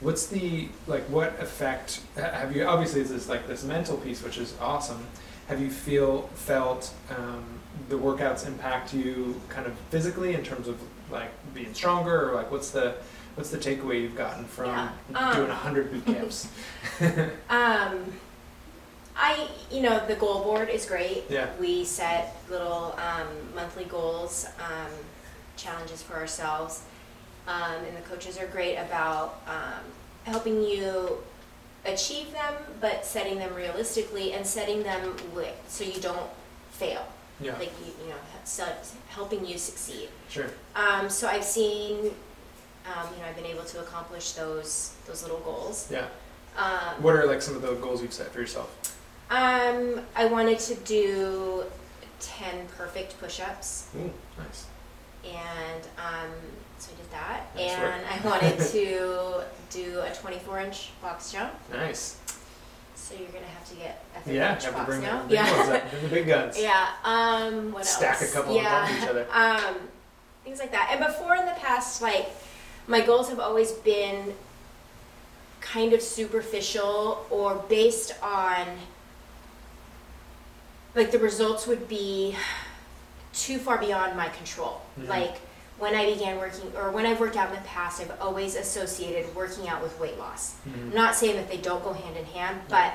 What's 0.00 0.26
the 0.26 0.68
like? 0.86 1.04
What 1.04 1.40
effect 1.40 2.00
have 2.16 2.54
you? 2.54 2.64
Obviously, 2.64 3.02
this 3.02 3.28
like 3.28 3.46
this 3.46 3.64
mental 3.64 3.96
piece, 3.96 4.22
which 4.22 4.38
is 4.38 4.54
awesome. 4.60 5.06
Have 5.48 5.60
you 5.60 5.70
feel 5.70 6.22
felt 6.34 6.92
um, 7.10 7.44
the 7.88 7.96
workouts 7.96 8.46
impact 8.46 8.94
you 8.94 9.40
kind 9.48 9.66
of 9.66 9.74
physically 9.90 10.34
in 10.34 10.42
terms 10.42 10.68
of 10.68 10.78
like 11.10 11.30
being 11.54 11.72
stronger, 11.72 12.30
or 12.30 12.34
like 12.34 12.50
what's 12.50 12.70
the 12.70 12.96
what's 13.34 13.50
the 13.50 13.58
takeaway 13.58 14.00
you've 14.02 14.16
gotten 14.16 14.44
from 14.44 14.66
Yeah, 14.66 14.88
um, 15.14 15.36
doing 15.36 15.50
a 15.50 15.54
hundred 15.54 15.90
boot 15.92 16.06
camps? 16.06 16.48
Um, 17.50 18.12
I, 19.16 19.48
you 19.70 19.80
know, 19.80 20.04
the 20.06 20.16
goal 20.16 20.42
board 20.42 20.68
is 20.68 20.86
great. 20.86 21.24
Yeah. 21.28 21.48
We 21.60 21.84
set 21.84 22.36
little 22.50 22.98
um, 22.98 23.28
monthly 23.54 23.84
goals, 23.84 24.46
um, 24.58 24.90
challenges 25.56 26.02
for 26.02 26.14
ourselves, 26.14 26.82
um, 27.46 27.84
and 27.86 27.96
the 27.96 28.00
coaches 28.02 28.38
are 28.38 28.46
great 28.48 28.76
about 28.76 29.40
um, 29.46 29.84
helping 30.24 30.62
you 30.62 31.18
achieve 31.86 32.32
them, 32.32 32.54
but 32.80 33.04
setting 33.06 33.38
them 33.38 33.54
realistically 33.54 34.32
and 34.32 34.44
setting 34.44 34.82
them 34.82 35.14
with, 35.34 35.54
so 35.68 35.84
you 35.84 36.00
don't 36.00 36.30
fail. 36.72 37.06
yeah, 37.40 37.52
Like 37.58 37.72
you, 37.86 37.92
you 38.02 38.10
know, 38.10 38.16
so 38.44 38.64
helping 39.08 39.46
you 39.46 39.58
succeed. 39.58 40.08
sure. 40.28 40.46
Um, 40.74 41.08
so 41.08 41.28
I've 41.28 41.44
seen, 41.44 42.10
um, 42.86 43.08
you 43.14 43.22
know, 43.22 43.28
I've 43.28 43.36
been 43.36 43.46
able 43.46 43.64
to 43.64 43.80
accomplish 43.80 44.32
those 44.32 44.94
those 45.06 45.22
little 45.22 45.38
goals. 45.40 45.88
Yeah. 45.90 46.06
Um, 46.56 47.02
What 47.02 47.16
are 47.16 47.26
like 47.26 47.42
some 47.42 47.56
of 47.56 47.62
the 47.62 47.74
goals 47.74 48.00
you've 48.02 48.12
set 48.12 48.32
for 48.32 48.40
yourself? 48.40 48.96
Um, 49.30 50.00
I 50.14 50.26
wanted 50.26 50.58
to 50.60 50.74
do 50.76 51.64
10 52.20 52.66
perfect 52.78 53.18
push 53.18 53.40
ups. 53.40 53.88
Ooh, 53.96 54.12
nice. 54.38 54.66
And 55.24 55.82
um, 55.98 56.30
so 56.78 56.92
I 56.92 56.96
did 57.00 57.10
that. 57.10 57.56
Nice 57.56 57.70
and 57.72 58.04
I 58.06 58.28
wanted 58.28 58.58
to 58.72 59.44
do 59.70 60.00
a 60.00 60.14
24 60.14 60.60
inch 60.60 60.90
box 61.02 61.32
jump. 61.32 61.52
Nice. 61.72 62.18
So 62.94 63.14
you're 63.14 63.28
going 63.28 63.44
to 63.44 63.50
have 63.50 63.68
to 63.68 63.74
get 63.74 64.04
a 64.16 64.20
30 64.20 64.36
Yeah, 64.36 64.54
inch 64.54 64.64
have 64.64 64.72
to 64.72 64.78
box 64.78 64.86
bring 64.90 65.02
now. 65.02 65.22
the 65.22 65.28
big 65.28 65.34
yeah. 65.34 65.56
ones 65.56 65.68
up. 65.70 65.90
Bring 65.90 66.02
the 66.02 66.08
big 66.08 66.26
guns. 66.26 66.58
yeah. 66.60 66.88
Um, 67.04 67.72
what 67.72 67.86
Stack 67.86 68.20
else? 68.22 68.30
a 68.30 68.34
couple 68.34 68.54
yeah. 68.54 68.62
on 68.82 68.86
top 68.88 68.90
of 68.90 69.02
each 69.02 69.08
other. 69.08 69.26
Um, 69.32 69.74
things 70.44 70.58
like 70.60 70.70
that. 70.72 70.90
And 70.92 71.04
before 71.04 71.34
in 71.36 71.46
the 71.46 71.52
past, 71.52 72.00
like, 72.02 72.28
my 72.86 73.00
goals 73.00 73.28
have 73.28 73.40
always 73.40 73.72
been 73.72 74.34
kind 75.60 75.92
of 75.92 76.02
superficial 76.02 77.24
or 77.30 77.54
based 77.68 78.14
on, 78.22 78.66
like, 80.94 81.10
the 81.10 81.18
results 81.18 81.66
would 81.66 81.88
be 81.88 82.36
too 83.32 83.58
far 83.58 83.78
beyond 83.78 84.16
my 84.16 84.28
control. 84.28 84.80
Mhm. 85.00 85.08
Like, 85.08 85.36
when 85.78 85.94
I 85.94 86.04
began 86.12 86.38
working, 86.38 86.72
or 86.76 86.90
when 86.90 87.04
I've 87.04 87.18
worked 87.18 87.36
out 87.36 87.48
in 87.48 87.56
the 87.56 87.62
past, 87.62 88.00
I've 88.00 88.20
always 88.20 88.54
associated 88.54 89.34
working 89.34 89.68
out 89.68 89.82
with 89.82 89.98
weight 89.98 90.18
loss. 90.18 90.52
Mhm. 90.68 90.90
I'm 90.90 90.94
not 90.94 91.16
saying 91.16 91.36
that 91.36 91.48
they 91.48 91.56
don't 91.56 91.82
go 91.82 91.92
hand 91.92 92.16
in 92.16 92.26
hand, 92.26 92.60
but 92.68 92.92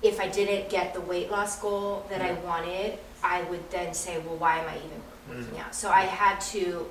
if 0.00 0.20
I 0.20 0.28
didn't 0.28 0.70
get 0.70 0.94
the 0.94 1.00
weight 1.00 1.30
loss 1.30 1.58
goal 1.58 2.06
that 2.08 2.22
I 2.22 2.32
wanted, 2.32 2.98
I 3.22 3.42
would 3.42 3.68
then 3.70 3.92
say, 3.92 4.18
well, 4.20 4.36
why 4.36 4.58
am 4.60 4.68
I 4.68 4.76
even 4.76 5.02
working 5.28 5.58
out? 5.60 5.74
So 5.74 5.90
I 5.90 6.02
had 6.02 6.40
to 6.52 6.86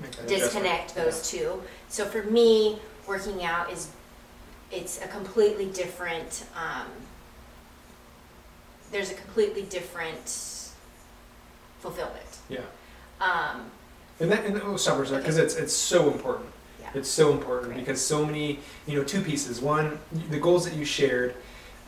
Make 0.00 0.26
disconnect 0.26 0.92
adjustment. 0.92 0.94
those 0.96 1.30
two. 1.30 1.62
So 1.88 2.04
for 2.04 2.22
me, 2.24 2.78
working 3.06 3.44
out 3.44 3.70
is 3.70 3.88
it's 4.72 5.00
a 5.02 5.08
completely 5.08 5.66
different. 5.66 6.44
Um, 6.56 6.86
there's 8.90 9.10
a 9.10 9.14
completely 9.14 9.62
different 9.62 10.26
fulfillment. 11.80 12.38
Yeah. 12.48 12.60
Um, 13.20 13.70
And 14.20 14.30
that, 14.30 14.44
and 14.44 14.60
oh, 14.62 14.76
summers 14.76 15.10
because 15.10 15.38
it's 15.38 15.54
it's 15.56 15.72
so 15.72 16.10
important. 16.10 16.48
Yeah. 16.80 16.90
It's 16.94 17.08
so 17.10 17.32
important 17.32 17.72
Right. 17.72 17.80
because 17.80 18.00
so 18.04 18.24
many, 18.24 18.60
you 18.86 18.96
know, 18.98 19.04
two 19.04 19.20
pieces. 19.22 19.60
One, 19.60 19.98
the 20.30 20.38
goals 20.38 20.64
that 20.64 20.74
you 20.74 20.84
shared, 20.84 21.34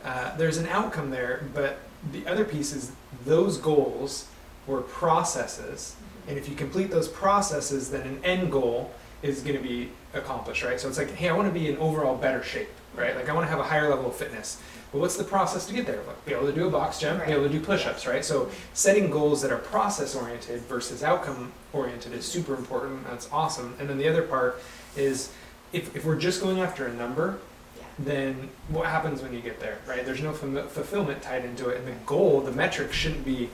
uh, 0.03 0.35
there's 0.37 0.57
an 0.57 0.67
outcome 0.67 1.09
there, 1.11 1.45
but 1.53 1.79
the 2.11 2.25
other 2.27 2.43
piece 2.45 2.73
is 2.73 2.91
those 3.25 3.57
goals 3.57 4.27
were 4.65 4.81
processes, 4.81 5.95
and 6.27 6.37
if 6.37 6.49
you 6.49 6.55
complete 6.55 6.91
those 6.91 7.07
processes, 7.07 7.89
then 7.89 8.05
an 8.05 8.19
end 8.23 8.51
goal 8.51 8.91
is 9.23 9.41
going 9.41 9.55
to 9.55 9.63
be 9.63 9.89
accomplished, 10.13 10.63
right? 10.63 10.79
So 10.79 10.87
it's 10.87 10.97
like, 10.97 11.11
hey, 11.11 11.29
I 11.29 11.33
want 11.33 11.47
to 11.51 11.59
be 11.59 11.69
in 11.69 11.77
overall 11.77 12.15
better 12.15 12.43
shape, 12.43 12.69
right? 12.95 13.15
Like 13.15 13.29
I 13.29 13.33
want 13.33 13.45
to 13.45 13.49
have 13.49 13.59
a 13.59 13.63
higher 13.63 13.89
level 13.89 14.07
of 14.07 14.15
fitness. 14.15 14.61
But 14.91 14.99
what's 14.99 15.17
the 15.17 15.23
process 15.23 15.65
to 15.67 15.73
get 15.73 15.85
there? 15.85 16.01
Like, 16.07 16.25
be 16.25 16.33
able 16.33 16.47
to 16.47 16.53
do 16.53 16.67
a 16.67 16.69
box 16.69 16.99
jump, 16.99 17.25
be 17.25 17.31
able 17.31 17.43
to 17.43 17.49
do 17.49 17.59
push-ups, 17.59 18.07
right? 18.07 18.23
So 18.23 18.49
setting 18.73 19.09
goals 19.09 19.41
that 19.41 19.51
are 19.51 19.57
process 19.57 20.15
oriented 20.15 20.61
versus 20.61 21.03
outcome 21.03 21.51
oriented 21.73 22.13
is 22.13 22.25
super 22.25 22.55
important. 22.55 23.05
That's 23.05 23.29
awesome. 23.31 23.75
And 23.79 23.89
then 23.89 23.97
the 23.97 24.07
other 24.07 24.21
part 24.21 24.61
is 24.95 25.31
if, 25.73 25.93
if 25.95 26.05
we're 26.05 26.17
just 26.17 26.41
going 26.41 26.59
after 26.59 26.87
a 26.87 26.93
number, 26.93 27.39
yeah. 27.77 27.83
then 27.99 28.49
what 28.69 28.85
happens 28.85 29.21
when 29.21 29.33
you 29.33 29.41
get 29.41 29.59
there, 29.59 29.79
right? 29.85 30.05
There's 30.05 30.21
no 30.21 30.31
fulfill- 30.31 30.67
fulfillment 30.67 31.21
tied 31.21 31.43
into 31.43 31.67
it. 31.67 31.79
And 31.79 31.87
the 31.87 31.91
goal, 32.05 32.39
the 32.39 32.53
metric 32.53 32.93
shouldn't 32.93 33.25
be 33.25 33.49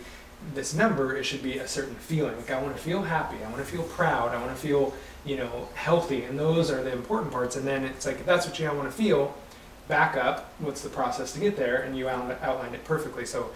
this 0.53 0.73
number, 0.73 1.15
it 1.15 1.23
should 1.23 1.43
be 1.43 1.57
a 1.57 1.67
certain 1.67 1.95
feeling. 1.95 2.35
Like 2.35 2.51
I 2.51 2.61
want 2.61 2.75
to 2.75 2.81
feel 2.81 3.01
happy, 3.01 3.37
I 3.43 3.49
want 3.49 3.57
to 3.57 3.71
feel 3.71 3.83
proud, 3.83 4.33
I 4.33 4.39
want 4.39 4.55
to 4.55 4.61
feel, 4.61 4.93
you 5.25 5.37
know, 5.37 5.69
healthy. 5.73 6.23
And 6.23 6.37
those 6.37 6.69
are 6.69 6.83
the 6.83 6.91
important 6.91 7.31
parts. 7.31 7.55
And 7.55 7.65
then 7.65 7.83
it's 7.83 8.05
like, 8.05 8.19
if 8.19 8.25
that's 8.25 8.45
what 8.45 8.59
you 8.59 8.65
want 8.67 8.83
to 8.83 8.91
feel, 8.91 9.35
back 9.87 10.15
up, 10.15 10.53
what's 10.59 10.81
the 10.81 10.89
process 10.89 11.33
to 11.33 11.39
get 11.39 11.57
there? 11.57 11.81
And 11.83 11.97
you 11.97 12.09
out- 12.09 12.41
outlined 12.41 12.75
it 12.75 12.83
perfectly. 12.83 13.25
So 13.25 13.51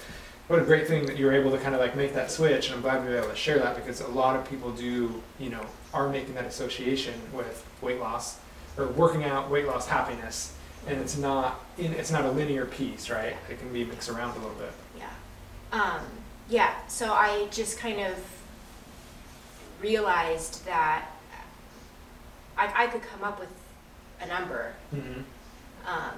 what 0.47 0.59
a 0.59 0.63
great 0.63 0.87
thing 0.87 1.05
that 1.05 1.17
you 1.17 1.25
were 1.25 1.33
able 1.33 1.51
to 1.51 1.57
kind 1.57 1.75
of 1.75 1.81
like 1.81 1.95
make 1.95 2.13
that 2.13 2.31
switch. 2.31 2.67
And 2.67 2.75
I'm 2.75 2.81
glad 2.81 3.03
we 3.03 3.09
were 3.09 3.17
able 3.17 3.29
to 3.29 3.35
share 3.35 3.59
that 3.59 3.75
because 3.75 4.01
a 4.01 4.07
lot 4.07 4.35
of 4.35 4.49
people 4.49 4.71
do, 4.71 5.21
you 5.39 5.49
know, 5.49 5.65
are 5.93 6.09
making 6.09 6.35
that 6.35 6.45
association 6.45 7.13
with 7.33 7.65
weight 7.81 7.99
loss 7.99 8.39
or 8.77 8.87
working 8.87 9.23
out, 9.23 9.49
weight 9.49 9.67
loss, 9.67 9.87
happiness. 9.87 10.53
And 10.87 11.01
it's 11.01 11.17
not, 11.17 11.65
it's 11.77 12.11
not 12.11 12.23
a 12.23 12.31
linear 12.31 12.65
piece, 12.65 13.09
right? 13.09 13.35
It 13.49 13.59
can 13.59 13.73
be 13.73 13.83
mixed 13.83 14.09
around 14.09 14.37
a 14.37 14.39
little 14.39 14.55
bit. 14.55 14.71
Yeah. 14.97 15.09
Um, 15.73 16.01
yeah, 16.49 16.73
so 16.87 17.11
I 17.13 17.47
just 17.51 17.77
kind 17.77 17.99
of 17.99 18.15
realized 19.81 20.65
that 20.65 21.05
I, 22.57 22.83
I 22.83 22.87
could 22.87 23.01
come 23.03 23.23
up 23.23 23.39
with 23.39 23.49
a 24.21 24.27
number, 24.27 24.73
Mm-hmm. 24.95 25.21
um, 25.87 26.13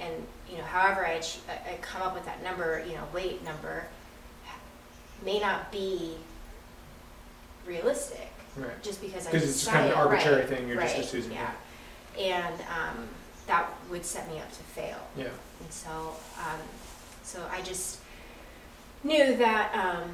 and 0.00 0.12
you 0.50 0.58
know, 0.58 0.64
however 0.64 1.06
I, 1.06 1.12
ach- 1.12 1.38
I 1.48 1.76
come 1.80 2.02
up 2.02 2.14
with 2.14 2.24
that 2.26 2.42
number, 2.42 2.82
you 2.86 2.94
know, 2.94 3.04
weight 3.14 3.42
number, 3.44 3.86
may 5.24 5.40
not 5.40 5.70
be 5.72 6.16
realistic 7.66 8.30
Right. 8.56 8.80
just 8.82 9.00
because 9.00 9.26
I 9.26 9.32
Because 9.32 9.48
it's 9.48 9.60
just 9.64 9.70
kind 9.72 9.86
of 9.86 9.92
an 9.92 9.98
arbitrary 9.98 10.40
right, 10.40 10.48
thing 10.48 10.68
you're 10.68 10.76
right, 10.78 10.94
just 10.96 11.10
choosing. 11.12 11.32
yeah, 11.32 11.50
and 12.18 12.54
um, 12.62 13.08
that 13.46 13.68
would 13.90 14.04
set 14.04 14.28
me 14.30 14.38
up 14.38 14.48
to 14.52 14.62
fail. 14.62 14.98
Yeah. 15.16 15.24
And 15.60 15.72
so, 15.72 15.90
um, 16.38 16.60
so 17.24 17.40
I 17.50 17.62
just 17.62 17.98
knew 19.04 19.36
that, 19.36 19.74
um, 19.74 20.10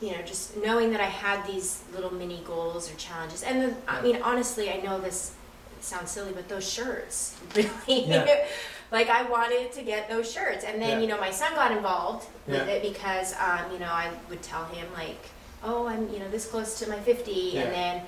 you 0.00 0.12
know, 0.12 0.22
just 0.22 0.56
knowing 0.56 0.90
that 0.92 1.00
I 1.00 1.04
had 1.06 1.46
these 1.46 1.82
little 1.94 2.12
mini 2.12 2.42
goals 2.46 2.90
or 2.90 2.94
challenges, 2.96 3.42
and 3.42 3.60
then, 3.60 3.76
I 3.86 4.00
mean, 4.00 4.18
honestly, 4.22 4.70
I 4.70 4.78
know 4.80 4.98
this 5.00 5.32
sounds 5.80 6.10
silly, 6.10 6.32
but 6.32 6.48
those 6.48 6.68
shirts 6.68 7.36
really, 7.54 8.06
Yeah. 8.06 8.46
like, 8.90 9.08
I 9.08 9.22
wanted 9.22 9.72
to 9.72 9.82
get 9.82 10.08
those 10.08 10.30
shirts, 10.32 10.64
and 10.64 10.80
then, 10.80 10.90
Yeah. 10.90 10.98
you 11.00 11.06
know, 11.06 11.20
my 11.20 11.30
son 11.30 11.54
got 11.54 11.70
involved 11.72 12.26
with 12.46 12.66
Yeah. 12.66 12.74
it 12.74 12.82
because, 12.82 13.34
um, 13.38 13.70
you 13.72 13.78
know, 13.78 13.86
I 13.92 14.10
would 14.30 14.42
tell 14.42 14.64
him 14.66 14.86
like, 14.94 15.18
oh, 15.62 15.86
I'm, 15.86 16.10
you 16.12 16.18
know, 16.18 16.28
this 16.30 16.46
close 16.46 16.78
to 16.80 16.88
my 16.88 16.98
fifty, 16.98 17.50
Yeah. 17.54 17.62
and 17.62 17.72
then 17.74 18.02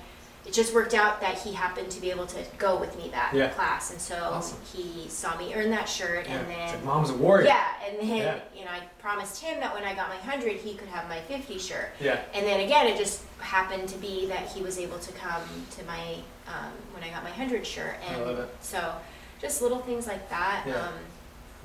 it 0.45 0.51
just 0.53 0.73
worked 0.73 0.93
out 0.93 1.21
that 1.21 1.37
he 1.39 1.53
happened 1.53 1.89
to 1.91 2.01
be 2.01 2.11
able 2.11 2.25
to 2.27 2.43
go 2.57 2.75
with 2.77 2.95
me 2.97 3.09
that 3.11 3.33
Yeah. 3.33 3.47
class, 3.49 3.91
and 3.91 4.01
so 4.01 4.15
Awesome. 4.21 4.57
he 4.73 5.07
saw 5.09 5.37
me 5.37 5.53
earn 5.55 5.69
that 5.71 5.87
shirt, 5.87 6.27
Yeah. 6.27 6.33
and 6.39 6.47
It's 6.51 6.57
then 6.57 6.73
like 6.75 6.83
mom's 6.83 7.09
a 7.11 7.13
warrior. 7.13 7.45
yeah, 7.47 7.67
and 7.85 7.97
then 7.99 8.17
Yeah. 8.17 8.35
you 8.55 8.65
know 8.65 8.71
I 8.71 8.81
promised 8.99 9.41
him 9.41 9.59
that 9.61 9.73
when 9.73 9.83
I 9.85 9.93
got 9.93 10.09
my 10.09 10.17
hundred, 10.17 10.57
he 10.57 10.75
could 10.75 10.89
have 10.89 11.07
my 11.07 11.19
fifty 11.21 11.57
shirt, 11.57 11.91
Yeah. 11.99 12.19
and 12.33 12.45
then 12.45 12.59
again 12.59 12.87
it 12.87 12.97
just 12.97 13.21
happened 13.39 13.87
to 13.89 13.97
be 13.97 14.25
that 14.27 14.47
he 14.47 14.61
was 14.61 14.77
able 14.77 14.99
to 14.99 15.11
come 15.13 15.41
to 15.77 15.83
my 15.85 16.15
um, 16.47 16.71
when 16.93 17.03
I 17.03 17.09
got 17.09 17.23
my 17.23 17.29
hundred 17.31 17.65
shirt, 17.65 17.95
I 18.01 18.13
and 18.13 18.25
love 18.25 18.39
it. 18.39 18.49
so 18.61 18.95
just 19.39 19.61
little 19.61 19.79
things 19.79 20.07
like 20.07 20.29
that. 20.29 20.63
Yeah. 20.67 20.75
Um, 20.87 20.93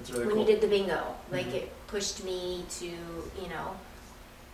It's 0.01 0.11
really 0.11 0.27
when 0.27 0.37
cool. 0.37 0.47
you 0.47 0.53
did 0.53 0.61
the 0.61 0.69
bingo, 0.69 1.17
like 1.33 1.47
Mhm. 1.47 1.55
it 1.55 1.87
pushed 1.89 2.23
me 2.23 2.65
to 2.79 2.87
you 2.87 3.49
know. 3.51 3.75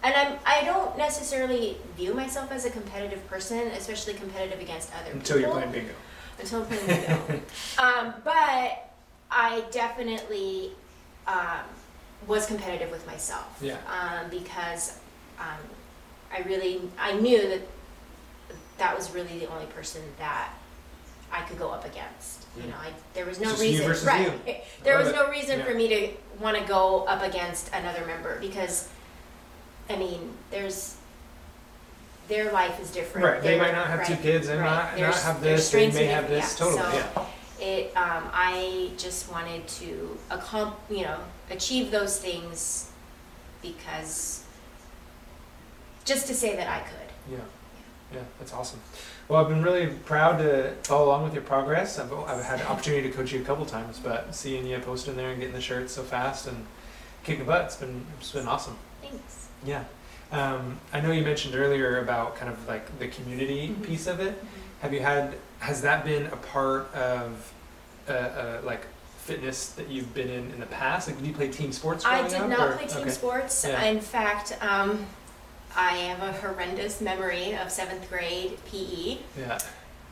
And 0.04 0.14
I'm, 0.14 0.38
I 0.44 0.64
don't 0.64 0.96
necessarily 0.98 1.78
view 1.96 2.12
myself 2.12 2.52
as 2.52 2.66
a 2.66 2.70
competitive 2.70 3.26
person, 3.26 3.58
especially 3.68 4.12
competitive 4.14 4.60
against 4.60 4.90
other 4.92 5.04
people. 5.04 5.18
Until 5.20 5.40
you're 5.40 5.50
playing 5.50 5.72
bingo. 5.72 5.94
until 6.38 6.60
I'm 6.60 6.66
playing 6.66 6.86
bingo. 6.86 7.40
um, 7.78 8.14
but 8.22 8.90
I 9.30 9.64
definitely 9.70 10.72
um, 11.26 11.64
was 12.26 12.44
competitive 12.46 12.90
with 12.90 13.06
myself. 13.06 13.58
Yeah. 13.62 13.78
Um, 13.88 14.28
because 14.30 14.98
um, 15.40 15.56
I 16.32 16.42
really 16.46 16.82
I 16.98 17.12
knew 17.18 17.40
that 17.48 17.60
that 18.76 18.94
was 18.96 19.10
really 19.12 19.38
the 19.38 19.46
only 19.46 19.66
person 19.66 20.02
that 20.18 20.50
I 21.32 21.40
could 21.42 21.58
go 21.58 21.70
up 21.70 21.84
against. 21.86 22.44
You 22.56 22.64
Mm. 22.64 22.68
know, 22.70 22.76
I, 22.76 22.90
there 23.14 23.24
was 23.26 23.40
no 23.40 23.48
Just 23.50 23.62
reason, 23.62 24.06
right? 24.06 24.32
you. 24.46 24.54
There 24.84 24.98
was 24.98 25.08
it. 25.08 25.14
no 25.14 25.28
reason 25.30 25.58
Yeah. 25.60 25.64
for 25.64 25.74
me 25.74 25.88
to 25.88 26.10
want 26.40 26.56
to 26.58 26.64
go 26.64 27.04
up 27.06 27.22
against 27.22 27.72
another 27.74 28.04
member 28.06 28.38
because, 28.40 28.88
I 29.88 29.96
mean, 29.96 30.32
there's 30.50 30.96
their 32.28 32.50
life 32.52 32.80
is 32.80 32.90
different. 32.90 33.26
Right. 33.26 33.42
They 33.42 33.50
Their- 33.50 33.62
might 33.62 33.72
not 33.72 33.86
have 33.88 34.06
two 34.06 34.14
right, 34.14 34.22
kids 34.22 34.48
and 34.48 34.60
right. 34.60 34.66
not, 34.66 34.84
not 34.92 34.96
There's- 34.96 35.22
have 35.24 35.40
there's 35.42 35.70
this. 35.70 35.70
They 35.70 35.90
may 36.00 36.06
and 36.08 36.14
have 36.22 36.28
this. 36.28 36.56
Totally. 36.56 36.80
yeah. 36.80 37.26
It. 37.60 37.96
Um, 37.96 38.30
I 38.32 38.90
just 38.96 39.30
wanted 39.30 39.66
to 39.68 40.18
accom- 40.30 40.74
you 40.90 41.02
know, 41.02 41.18
achieve 41.50 41.90
those 41.90 42.18
things 42.18 42.90
because 43.62 44.42
just 46.04 46.26
to 46.28 46.34
say 46.34 46.56
that 46.56 46.66
I 46.68 46.80
could. 46.80 47.32
Yeah. 47.32 47.38
Yeah. 48.12 48.20
That's 48.38 48.52
awesome. 48.52 48.80
Well, 49.28 49.40
I've 49.42 49.48
been 49.48 49.62
really 49.62 49.86
proud 49.86 50.38
to 50.38 50.74
follow 50.82 51.06
along 51.06 51.24
with 51.24 51.32
your 51.34 51.42
progress. 51.42 51.98
I've, 51.98 52.12
I've 52.12 52.42
had 52.44 52.60
the 52.60 52.68
opportunity 52.70 53.08
to 53.10 53.14
coach 53.16 53.32
you 53.32 53.40
a 53.40 53.44
couple 53.44 53.64
times, 53.66 53.98
but 54.02 54.34
seeing 54.34 54.66
you 54.66 54.78
posting 54.78 55.16
there 55.16 55.30
and 55.30 55.40
getting 55.40 55.54
the 55.54 55.60
shirts 55.62 55.94
so 55.94 56.02
fast 56.02 56.46
and 56.46 56.66
kicking 57.22 57.44
butt, 57.46 57.66
it's 57.66 57.76
been 57.76 58.04
it's 58.18 58.32
been 58.32 58.46
awesome. 58.46 58.76
Thanks. 59.02 59.43
Yeah. 59.64 59.84
Um, 60.32 60.78
I 60.92 61.00
know 61.00 61.12
you 61.12 61.22
mentioned 61.22 61.54
earlier 61.54 62.00
about 62.00 62.36
kind 62.36 62.50
of 62.50 62.66
like 62.66 62.98
the 62.98 63.08
community 63.08 63.68
Mhm. 63.68 63.84
piece 63.84 64.06
of 64.06 64.20
it. 64.20 64.42
Have 64.82 64.92
you 64.92 65.00
had, 65.00 65.34
has 65.60 65.82
that 65.82 66.04
been 66.04 66.26
a 66.26 66.36
part 66.36 66.92
of 66.94 67.52
uh, 68.08 68.12
uh, 68.12 68.60
like 68.64 68.84
fitness 69.22 69.68
that 69.70 69.88
you've 69.88 70.12
been 70.12 70.28
in 70.28 70.50
in 70.52 70.60
the 70.60 70.66
past? 70.66 71.08
Like, 71.08 71.16
did 71.18 71.26
you 71.26 71.32
play 71.32 71.48
team 71.48 71.72
sports 71.72 72.04
I 72.04 72.22
did 72.28 72.34
up, 72.34 72.48
not 72.50 72.68
or- 72.68 72.72
play 72.76 72.86
team 72.86 72.98
okay. 73.02 73.10
sports. 73.10 73.64
Yeah. 73.66 73.82
In 73.84 74.00
fact, 74.00 74.56
um, 74.60 75.06
I 75.76 75.92
have 75.96 76.22
a 76.22 76.32
horrendous 76.40 77.00
memory 77.00 77.54
of 77.56 77.70
seventh 77.70 78.08
grade 78.10 78.58
PE. 78.70 79.18
Yeah. 79.38 79.58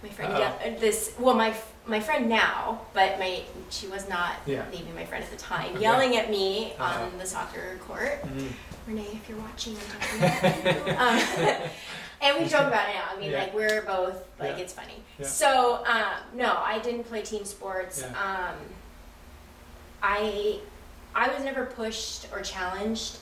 My 0.02 0.08
friend, 0.08 0.32
Uh-oh. 0.32 0.78
this 0.80 1.12
well, 1.18 1.34
my 1.34 1.54
my 1.86 2.00
friend 2.00 2.28
now, 2.28 2.80
but 2.92 3.18
my 3.18 3.42
she 3.70 3.86
was 3.86 4.08
not 4.08 4.34
Yeah. 4.46 4.64
maybe 4.70 4.90
my 4.94 5.04
friend 5.04 5.22
at 5.22 5.30
the 5.30 5.36
time, 5.36 5.76
yelling 5.80 6.16
at 6.16 6.30
me 6.30 6.74
Uh-huh. 6.78 7.04
on 7.04 7.18
the 7.18 7.26
soccer 7.26 7.78
court. 7.86 8.22
Mhm. 8.24 8.52
Renee, 8.86 9.06
if 9.12 9.28
you're 9.28 9.38
watching, 9.38 9.76
um, 10.98 11.18
and 12.20 12.38
we 12.42 12.48
joke 12.48 12.66
about 12.66 12.88
it 12.88 12.94
now. 12.94 13.08
I 13.12 13.16
mean, 13.18 13.30
Yeah. 13.30 13.42
like 13.42 13.54
we're 13.54 13.82
both 13.82 14.16
like 14.40 14.56
Yeah. 14.56 14.62
it's 14.64 14.72
funny. 14.72 15.02
Yeah. 15.20 15.26
So 15.26 15.84
um, 15.86 16.14
no, 16.34 16.56
I 16.56 16.80
didn't 16.80 17.04
play 17.04 17.22
team 17.22 17.44
sports. 17.44 18.00
Yeah. 18.02 18.08
Um, 18.50 18.56
I 20.02 20.58
I 21.14 21.28
was 21.28 21.44
never 21.44 21.66
pushed 21.66 22.26
or 22.32 22.40
challenged 22.42 23.18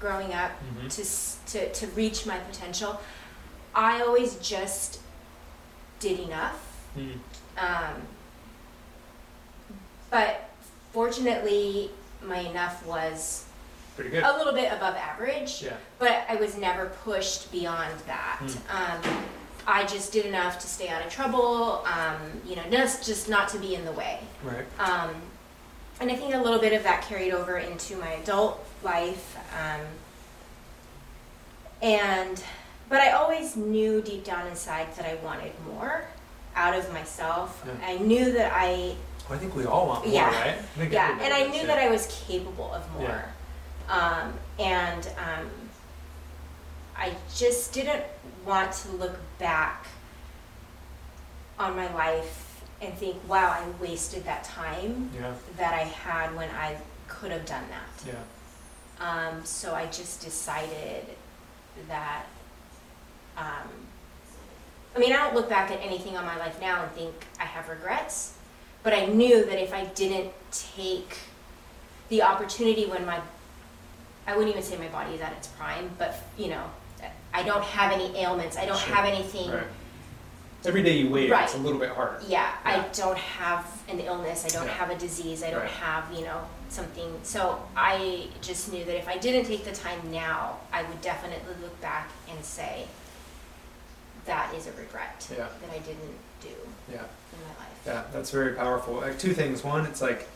growing 0.00 0.32
up 0.32 0.52
Mhm. 0.62 0.88
to 0.96 1.52
to 1.52 1.72
to 1.72 1.86
reach 1.88 2.24
my 2.24 2.38
potential. 2.38 3.00
I 3.74 4.00
always 4.00 4.36
just 4.36 5.00
did 6.00 6.20
enough. 6.20 6.58
Mhm. 6.96 7.18
Um, 7.58 8.02
but 10.10 10.48
fortunately, 10.92 11.90
my 12.22 12.38
enough 12.38 12.84
was 12.86 13.44
Pretty 13.94 14.10
good. 14.10 14.22
a 14.22 14.36
little 14.36 14.52
bit 14.52 14.72
above 14.72 14.94
average, 14.96 15.62
Yeah. 15.62 15.76
but 15.98 16.24
I 16.28 16.36
was 16.36 16.56
never 16.56 16.86
pushed 17.04 17.50
beyond 17.50 17.98
that. 18.06 18.40
Um, 18.70 19.24
I 19.66 19.84
just 19.84 20.12
did 20.12 20.26
enough 20.26 20.58
to 20.60 20.66
stay 20.68 20.88
out 20.88 21.04
of 21.04 21.10
trouble, 21.12 21.84
um, 21.86 22.40
you 22.46 22.54
know, 22.56 22.62
just, 22.70 23.04
just 23.04 23.28
not 23.28 23.48
to 23.50 23.58
be 23.58 23.74
in 23.74 23.84
the 23.84 23.92
way. 23.92 24.20
Right. 24.42 24.64
Um, 24.78 25.10
and 25.98 26.10
I 26.10 26.14
think 26.14 26.34
a 26.34 26.38
little 26.38 26.60
bit 26.60 26.72
of 26.72 26.82
that 26.84 27.02
carried 27.02 27.32
over 27.32 27.58
into 27.58 27.96
my 27.96 28.12
adult 28.12 28.64
life. 28.82 29.36
Um, 29.58 29.80
and, 31.82 32.42
but 32.88 33.00
I 33.00 33.10
always 33.12 33.56
knew 33.56 34.00
deep 34.02 34.24
down 34.24 34.46
inside 34.46 34.94
that 34.96 35.04
I 35.06 35.14
wanted 35.24 35.52
more 35.66 36.04
out 36.54 36.74
of 36.74 36.92
myself. 36.92 37.62
Yeah. 37.66 37.86
I 37.86 37.98
knew 37.98 38.32
that 38.32 38.52
I 38.54 38.94
Well, 39.28 39.36
I 39.36 39.38
think 39.38 39.54
we 39.56 39.66
all 39.66 39.86
want 39.88 40.04
more, 40.06 40.14
Yeah. 40.14 40.30
right? 40.30 40.58
I 40.78 40.82
yeah, 40.84 41.18
and 41.20 41.34
I 41.34 41.46
knew 41.48 41.60
yeah. 41.60 41.66
that 41.66 41.78
I 41.78 41.88
was 41.90 42.06
capable 42.26 42.72
of 42.72 42.90
more. 42.94 43.24
Um, 43.88 44.34
and 44.58 45.06
um, 45.18 45.50
I 46.96 47.14
just 47.34 47.72
didn't 47.72 48.04
want 48.44 48.72
to 48.72 48.88
look 48.92 49.16
back 49.38 49.86
on 51.58 51.74
my 51.76 51.92
life 51.94 52.62
and 52.80 52.92
think, 52.94 53.16
wow, 53.28 53.48
I 53.50 53.82
wasted 53.82 54.24
that 54.24 54.44
time 54.44 55.10
Yeah. 55.14 55.32
that 55.56 55.72
I 55.74 55.84
had 55.84 56.34
when 56.36 56.50
I 56.50 56.76
could 57.08 57.30
have 57.32 57.46
done 57.46 57.64
that. 57.70 58.14
Yeah. 58.14 58.22
Um, 59.28 59.44
so 59.44 59.74
I 59.74 59.86
just 59.86 60.22
decided 60.22 61.04
that. 61.88 62.24
Um, 63.36 63.68
I 64.94 64.98
mean, 64.98 65.12
I 65.12 65.16
don't 65.16 65.34
look 65.34 65.48
back 65.48 65.70
at 65.70 65.80
anything 65.82 66.16
on 66.16 66.24
my 66.24 66.36
life 66.38 66.58
now 66.60 66.82
and 66.82 66.90
think 66.92 67.12
I 67.38 67.44
have 67.44 67.68
regrets, 67.68 68.34
but 68.82 68.94
I 68.94 69.06
knew 69.06 69.44
that 69.44 69.62
if 69.62 69.74
I 69.74 69.84
didn't 69.86 70.32
take 70.50 71.18
the 72.08 72.22
opportunity 72.22 72.86
when 72.86 73.04
my, 73.04 73.20
I 74.26 74.34
wouldn't 74.36 74.50
even 74.54 74.62
say 74.62 74.78
my 74.78 74.88
body 74.88 75.14
is 75.14 75.20
at 75.20 75.32
its 75.32 75.48
prime, 75.48 75.90
but 75.98 76.18
you 76.38 76.48
know, 76.48 76.64
I 77.34 77.42
don't 77.42 77.62
have 77.64 77.92
any 77.92 78.16
ailments, 78.16 78.56
I 78.56 78.64
don't 78.64 78.78
Sure. 78.78 78.94
have 78.94 79.04
anything. 79.04 79.50
Right. 79.50 79.66
Every 80.64 80.82
day 80.82 80.96
you 80.96 81.10
wait, 81.10 81.30
Right. 81.30 81.44
it's 81.44 81.54
a 81.54 81.58
little 81.58 81.78
bit 81.78 81.90
harder. 81.90 82.20
Yeah, 82.26 82.50
I 82.64 82.80
don't 82.94 83.18
have 83.18 83.66
an 83.88 84.00
illness, 84.00 84.44
I 84.46 84.48
don't 84.48 84.66
Yeah. 84.66 84.72
have 84.74 84.90
a 84.90 84.94
disease, 84.96 85.42
I 85.44 85.50
don't 85.50 85.60
Right. 85.60 85.70
have, 85.70 86.10
you 86.10 86.24
know, 86.24 86.40
something. 86.70 87.20
So 87.22 87.60
I 87.76 88.28
just 88.40 88.72
knew 88.72 88.84
that 88.84 88.96
if 88.96 89.06
I 89.08 89.18
didn't 89.18 89.44
take 89.44 89.64
the 89.64 89.72
time 89.72 90.10
now, 90.10 90.56
I 90.72 90.82
would 90.84 91.00
definitely 91.02 91.54
look 91.60 91.78
back 91.82 92.08
and 92.30 92.42
say, 92.42 92.86
that 94.26 94.52
is 94.54 94.66
a 94.66 94.72
regret 94.72 95.26
Yeah. 95.30 95.46
that 95.60 95.70
I 95.74 95.78
didn't 95.78 96.16
do 96.40 96.48
Yeah. 96.90 96.94
in 97.32 97.40
my 97.42 97.54
life. 97.58 97.78
Yeah, 97.86 98.02
that's 98.12 98.30
very 98.30 98.52
powerful. 98.54 98.94
Like 98.94 99.18
two 99.18 99.32
things. 99.32 99.62
One, 99.64 99.86
it's 99.86 100.00
like 100.02 100.28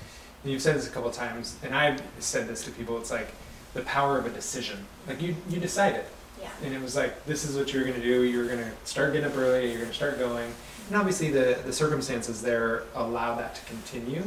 you've 0.45 0.63
said 0.63 0.77
this 0.77 0.87
a 0.87 0.91
couple 0.91 1.11
times, 1.11 1.57
and 1.63 1.75
I've 1.75 2.01
said 2.19 2.49
this 2.49 2.65
to 2.65 2.71
people. 2.71 2.99
It's 2.99 3.11
like 3.11 3.29
the 3.75 3.83
power 3.83 4.19
of 4.19 4.27
a 4.27 4.31
decision. 4.31 4.87
Like 5.07 5.21
you, 5.21 5.37
you 5.49 5.61
decided, 5.61 6.05
Yeah. 6.41 6.49
and 6.65 6.75
it 6.75 6.81
was 6.81 6.97
like 6.97 7.25
this 7.27 7.45
is 7.45 7.57
what 7.57 7.73
you're 7.73 7.85
gonna 7.85 8.01
do. 8.01 8.23
You're 8.23 8.47
gonna 8.49 8.73
start 8.85 9.13
getting 9.13 9.29
up 9.31 9.37
early. 9.37 9.71
You're 9.73 9.83
gonna 9.83 9.95
start 9.95 10.19
going, 10.19 10.55
and 10.89 10.97
obviously 10.97 11.31
the 11.31 11.59
the 11.65 11.73
circumstances 11.73 12.43
there 12.43 12.85
allow 12.95 13.35
that 13.37 13.55
to 13.57 13.65
continue. 13.67 14.23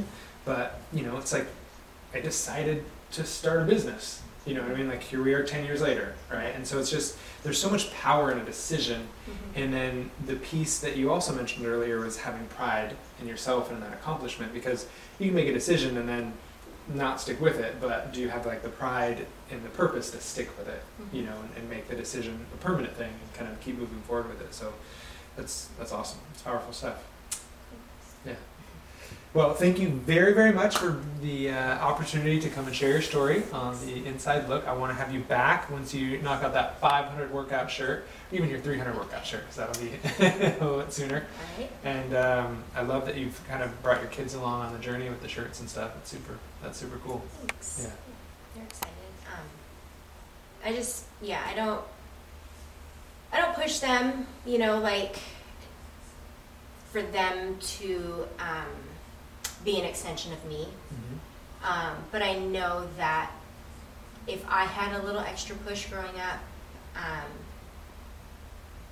But 0.46 0.80
you 0.92 1.04
know, 1.04 1.18
it's 1.18 1.32
like 1.34 1.48
I 2.14 2.20
decided 2.20 2.84
to 3.14 3.24
start 3.26 3.62
a 3.62 3.66
business. 3.66 4.22
You 4.46 4.56
know 4.56 4.62
what 4.64 4.72
I 4.72 4.76
mean? 4.76 4.88
Like 4.90 5.02
here 5.02 5.24
we 5.24 5.34
are, 5.34 5.44
ten 5.44 5.64
years 5.66 5.82
later, 5.82 6.14
right? 6.32 6.54
And 6.54 6.68
so 6.68 6.78
it's 6.80 6.90
just 6.92 7.18
there's 7.44 7.58
so 7.60 7.70
much 7.70 7.92
power 7.94 8.32
in 8.32 8.38
a 8.40 8.44
decision 8.46 9.08
Mhm. 9.28 9.34
and 9.64 9.74
then 9.74 10.12
the 10.26 10.36
piece 10.36 10.80
that 10.80 10.98
you 10.98 11.12
also 11.12 11.34
mentioned 11.34 11.66
earlier 11.66 12.00
was 12.00 12.18
having 12.18 12.46
pride 12.48 12.96
in 13.22 13.28
yourself 13.28 13.70
and 13.70 13.78
in 13.78 13.84
that 13.90 13.94
accomplishment 13.94 14.54
because 14.54 14.86
you 15.20 15.28
can 15.28 15.36
make 15.36 15.48
a 15.48 15.54
decision 15.54 15.98
and 15.98 16.08
then 16.10 16.34
not 16.94 17.22
stick 17.22 17.40
with 17.40 17.60
it, 17.60 17.80
but 17.80 18.12
do 18.14 18.20
you 18.20 18.28
have 18.30 18.46
like 18.46 18.62
the 18.64 18.70
pride 18.70 19.26
and 19.50 19.64
the 19.64 19.70
purpose 19.70 20.12
to 20.12 20.20
stick 20.20 20.50
with 20.58 20.68
it, 20.68 20.84
you 21.14 21.22
know, 21.22 21.36
and, 21.42 21.50
and 21.58 21.70
make 21.70 21.88
the 21.88 21.96
decision 21.96 22.46
a 22.54 22.58
permanent 22.58 22.94
thing 22.98 23.12
and 23.12 23.34
kind 23.34 23.50
of 23.50 23.58
keep 23.62 23.78
moving 23.78 24.02
forward 24.02 24.28
with 24.28 24.42
it. 24.42 24.54
So 24.54 24.74
that's 25.38 25.70
that's 25.80 25.94
awesome. 25.94 26.20
It's 26.34 26.42
powerful 26.42 26.74
stuff. 26.74 26.98
Yeah. 28.26 28.34
Well, 29.34 29.56
thank 29.56 29.80
you 29.80 29.90
very, 29.90 30.32
very 30.34 30.52
much 30.52 30.78
for 30.78 31.02
the 31.20 31.50
uh, 31.50 31.80
opportunity 31.80 32.40
to 32.42 32.50
come 32.52 32.68
and 32.68 32.76
share 32.76 32.92
your 32.92 33.02
story 33.02 33.42
on 33.52 33.76
the 33.84 34.06
Inside 34.06 34.48
Look. 34.48 34.68
I 34.68 34.74
want 34.74 34.92
to 34.92 34.96
have 34.96 35.12
you 35.12 35.22
back 35.22 35.72
once 35.72 35.92
you 35.92 36.20
knock 36.20 36.44
out 36.44 36.54
that 36.54 36.80
500 36.80 37.34
workout 37.34 37.72
shirt, 37.72 38.06
even 38.32 38.48
your 38.48 38.60
300 38.60 38.96
workout 38.96 39.26
shirt, 39.26 39.42
because 39.42 39.56
that'll 39.56 39.84
be 39.84 39.90
a 40.20 40.64
little 40.64 40.78
bit 40.78 40.94
sooner. 40.94 41.16
All 41.18 41.60
right. 41.64 41.72
And 41.84 42.16
um, 42.16 42.64
I 42.76 42.84
love 42.84 43.08
that 43.08 43.18
you've 43.18 43.42
kind 43.48 43.64
of 43.64 43.82
brought 43.82 44.02
your 44.02 44.12
kids 44.12 44.36
along 44.36 44.62
on 44.68 44.72
the 44.74 44.78
journey 44.78 45.10
with 45.10 45.24
the 45.24 45.28
shirts 45.28 45.60
and 45.60 45.68
stuff. 45.68 45.96
It's 45.98 46.12
super. 46.12 46.38
That's 46.62 46.78
super 46.78 47.00
cool. 47.04 47.24
Thanks. 47.48 47.88
Yeah. 47.88 47.94
They're 48.54 48.66
excited. 48.66 48.94
Um, 49.34 49.46
I 50.64 50.76
just, 50.76 51.06
yeah, 51.24 51.42
I 51.50 51.56
don't, 51.56 51.82
I 53.32 53.42
don't 53.42 53.56
push 53.56 53.80
them, 53.80 54.28
you 54.46 54.60
know, 54.60 54.78
like 54.78 55.18
for 56.92 57.02
them 57.02 57.58
to 57.60 58.28
um, 58.38 58.68
be 59.64 59.80
an 59.80 59.86
extension 59.86 60.34
of 60.34 60.44
me. 60.46 60.68
Um, 61.64 61.96
but 62.12 62.22
I 62.22 62.38
know 62.40 62.88
that 62.98 63.32
if 64.28 64.46
I 64.50 64.66
had 64.66 65.00
a 65.00 65.04
little 65.06 65.22
extra 65.22 65.56
push 65.58 65.86
growing 65.90 66.20
up, 66.20 66.40
um, 66.98 67.32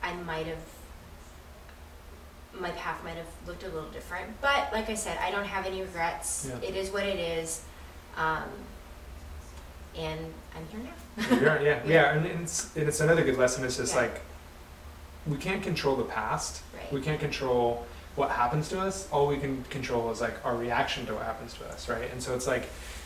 I 0.01 0.13
might 0.13 0.45
have, 0.47 0.57
my 2.59 2.71
path 2.71 3.03
might 3.03 3.17
have 3.17 3.27
looked 3.45 3.63
a 3.63 3.67
little 3.69 3.89
different. 3.89 4.39
But 4.41 4.71
like 4.71 4.89
I 4.89 4.93
said, 4.93 5.17
I 5.21 5.31
don't 5.31 5.45
have 5.45 5.65
any 5.65 5.81
regrets. 5.81 6.49
Yeah. 6.49 6.69
It 6.69 6.75
is 6.75 6.91
what 6.91 7.03
it 7.03 7.19
is. 7.19 7.61
Um, 8.15 8.43
and 9.97 10.19
I'm 10.55 10.65
here 10.67 10.79
now. 11.41 11.51
Right, 11.51 11.61
yeah, 11.65 11.81
yeah, 11.85 12.13
and 12.15 12.25
it's 12.25 12.73
and 12.77 12.87
it's 12.87 13.01
another 13.01 13.23
good 13.25 13.37
lesson. 13.37 13.65
It's 13.65 13.75
just 13.75 13.93
Yeah. 13.93 14.01
like 14.03 14.21
we 15.27 15.35
can't 15.37 15.61
control 15.61 15.97
the 15.97 16.05
past. 16.05 16.61
Right. 16.73 16.91
We 16.93 17.01
can't 17.01 17.19
control 17.19 17.85
what 18.15 18.29
happens 18.31 18.69
to 18.69 18.79
us. 18.79 19.07
All 19.11 19.27
we 19.27 19.37
can 19.37 19.63
control 19.65 20.11
is 20.11 20.21
like 20.21 20.43
our 20.45 20.55
reaction 20.55 21.05
to 21.07 21.13
what 21.13 21.23
happens 21.25 21.53
to 21.55 21.65
us, 21.67 21.87
right? 21.89 22.09
And 22.11 22.21
so 22.21 22.33
it's 22.35 22.47
like 22.47 22.65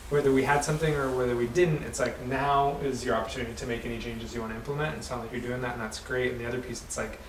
whether 0.10 0.32
we 0.32 0.44
had 0.44 0.64
something 0.64 0.94
or 0.96 1.16
whether 1.16 1.36
we 1.36 1.48
didn't, 1.48 1.84
it's 1.84 2.00
like 2.00 2.20
now 2.28 2.78
is 2.84 3.04
your 3.06 3.16
opportunity 3.16 3.54
to 3.56 3.66
make 3.66 3.86
any 3.86 4.00
changes 4.00 4.34
you 4.34 4.42
want 4.42 4.52
to 4.54 4.58
implement. 4.58 4.90
And 4.94 5.02
it 5.02 5.04
sounds 5.04 5.24
like 5.24 5.32
you're 5.32 5.42
doing 5.50 5.62
that, 5.62 5.74
and 5.74 5.82
that's 5.82 6.00
great. 6.00 6.32
And 6.32 6.40
the 6.42 6.48
other 6.48 6.60
piece, 6.60 6.84
it's 6.84 6.98
like 6.98 7.20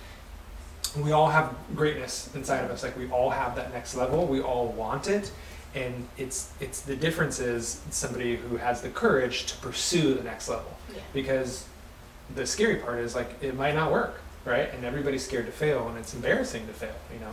we 1.02 1.12
all 1.12 1.28
have 1.28 1.54
greatness 1.74 2.30
inside 2.34 2.64
of 2.64 2.70
us. 2.70 2.82
Like 2.82 2.96
we 2.96 3.08
all 3.10 3.30
have 3.30 3.56
that 3.56 3.72
next 3.72 3.94
level. 3.94 4.26
We 4.26 4.40
all 4.40 4.68
want 4.68 5.08
it. 5.08 5.30
And 5.74 6.08
it's 6.16 6.50
it's 6.60 6.80
the 6.80 6.96
difference 6.96 7.38
is 7.38 7.82
somebody 7.90 8.36
who 8.36 8.56
has 8.56 8.80
the 8.80 8.88
courage 8.88 9.44
to 9.46 9.56
pursue 9.58 10.14
the 10.14 10.22
next 10.22 10.48
level 10.48 10.74
Yeah. 10.94 11.00
because 11.12 11.66
the 12.34 12.46
scary 12.46 12.76
part 12.76 13.00
is 13.00 13.14
like 13.14 13.34
it 13.42 13.54
might 13.54 13.74
not 13.74 13.92
work 13.92 14.20
right 14.46 14.72
and 14.74 14.84
everybody's 14.84 15.24
scared 15.24 15.44
to 15.46 15.52
fail 15.52 15.86
and 15.88 15.98
it's 15.98 16.14
embarrassing 16.14 16.66
to 16.66 16.72
fail 16.72 16.94
you 17.12 17.20
know 17.20 17.32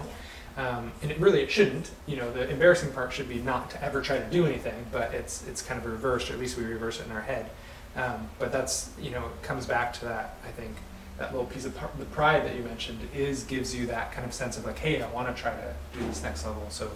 um, 0.57 0.91
and 1.01 1.11
it 1.11 1.19
really 1.19 1.41
it 1.41 1.49
shouldn't 1.51 1.91
you 2.05 2.15
know 2.15 2.31
the 2.31 2.49
embarrassing 2.49 2.91
part 2.91 3.11
should 3.11 3.27
be 3.29 3.39
not 3.39 3.69
to 3.71 3.83
ever 3.83 4.01
try 4.01 4.17
to 4.17 4.29
do 4.29 4.45
anything 4.45 4.85
but 4.91 5.13
it's 5.13 5.45
it's 5.47 5.61
kind 5.61 5.79
of 5.79 5.85
reversed 5.85 6.29
or 6.29 6.33
at 6.33 6.39
least 6.39 6.57
we 6.57 6.63
reverse 6.63 6.99
it 6.99 7.05
in 7.05 7.11
our 7.11 7.21
head 7.21 7.49
um, 7.95 8.27
but 8.39 8.51
that's 8.51 8.91
you 9.01 9.11
know 9.11 9.25
it 9.25 9.41
comes 9.41 9.65
back 9.65 9.93
to 9.93 10.05
that 10.05 10.37
i 10.45 10.49
think 10.51 10.75
that 11.17 11.31
little 11.31 11.45
piece 11.45 11.65
of 11.65 11.73
the 11.97 12.05
pride 12.05 12.43
that 12.45 12.55
you 12.55 12.63
mentioned 12.63 12.99
is 13.15 13.43
gives 13.43 13.75
you 13.75 13.85
that 13.87 14.11
kind 14.11 14.25
of 14.25 14.33
sense 14.33 14.57
of 14.57 14.65
like 14.65 14.77
hey 14.77 15.01
i 15.01 15.09
want 15.11 15.33
to 15.33 15.41
try 15.41 15.51
to 15.51 15.73
do 15.97 16.05
this 16.05 16.21
next 16.23 16.45
level 16.45 16.65
so 16.69 16.89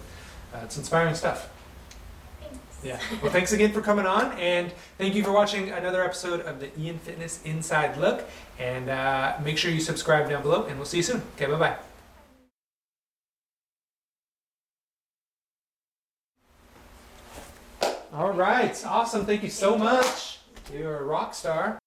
uh, 0.54 0.60
it's 0.62 0.76
inspiring 0.78 1.14
stuff 1.14 1.50
Thanks. 2.80 3.02
yeah. 3.10 3.18
Well, 3.22 3.32
thanks 3.32 3.52
again 3.52 3.72
for 3.72 3.80
coming 3.80 4.06
on, 4.06 4.32
and 4.38 4.72
thank 4.98 5.16
you 5.16 5.24
for 5.24 5.32
watching 5.32 5.70
another 5.70 6.02
episode 6.04 6.42
of 6.42 6.60
the 6.60 6.70
Ian 6.80 6.98
Fitness 7.00 7.40
Inside 7.44 7.96
Look. 7.96 8.24
And 8.58 8.88
uh, 8.88 9.36
make 9.42 9.58
sure 9.58 9.72
you 9.72 9.80
subscribe 9.80 10.28
down 10.28 10.42
below, 10.42 10.64
and 10.66 10.76
we'll 10.76 10.86
see 10.86 10.98
you 10.98 11.02
soon. 11.02 11.22
Okay, 11.34 11.46
bye 11.46 11.58
bye. 11.58 11.87
All 18.12 18.32
right, 18.32 18.84
awesome. 18.86 19.26
Thank 19.26 19.42
you 19.42 19.50
so 19.50 19.76
much. 19.76 20.38
You're 20.72 20.98
a 20.98 21.04
rock 21.04 21.34
star. 21.34 21.78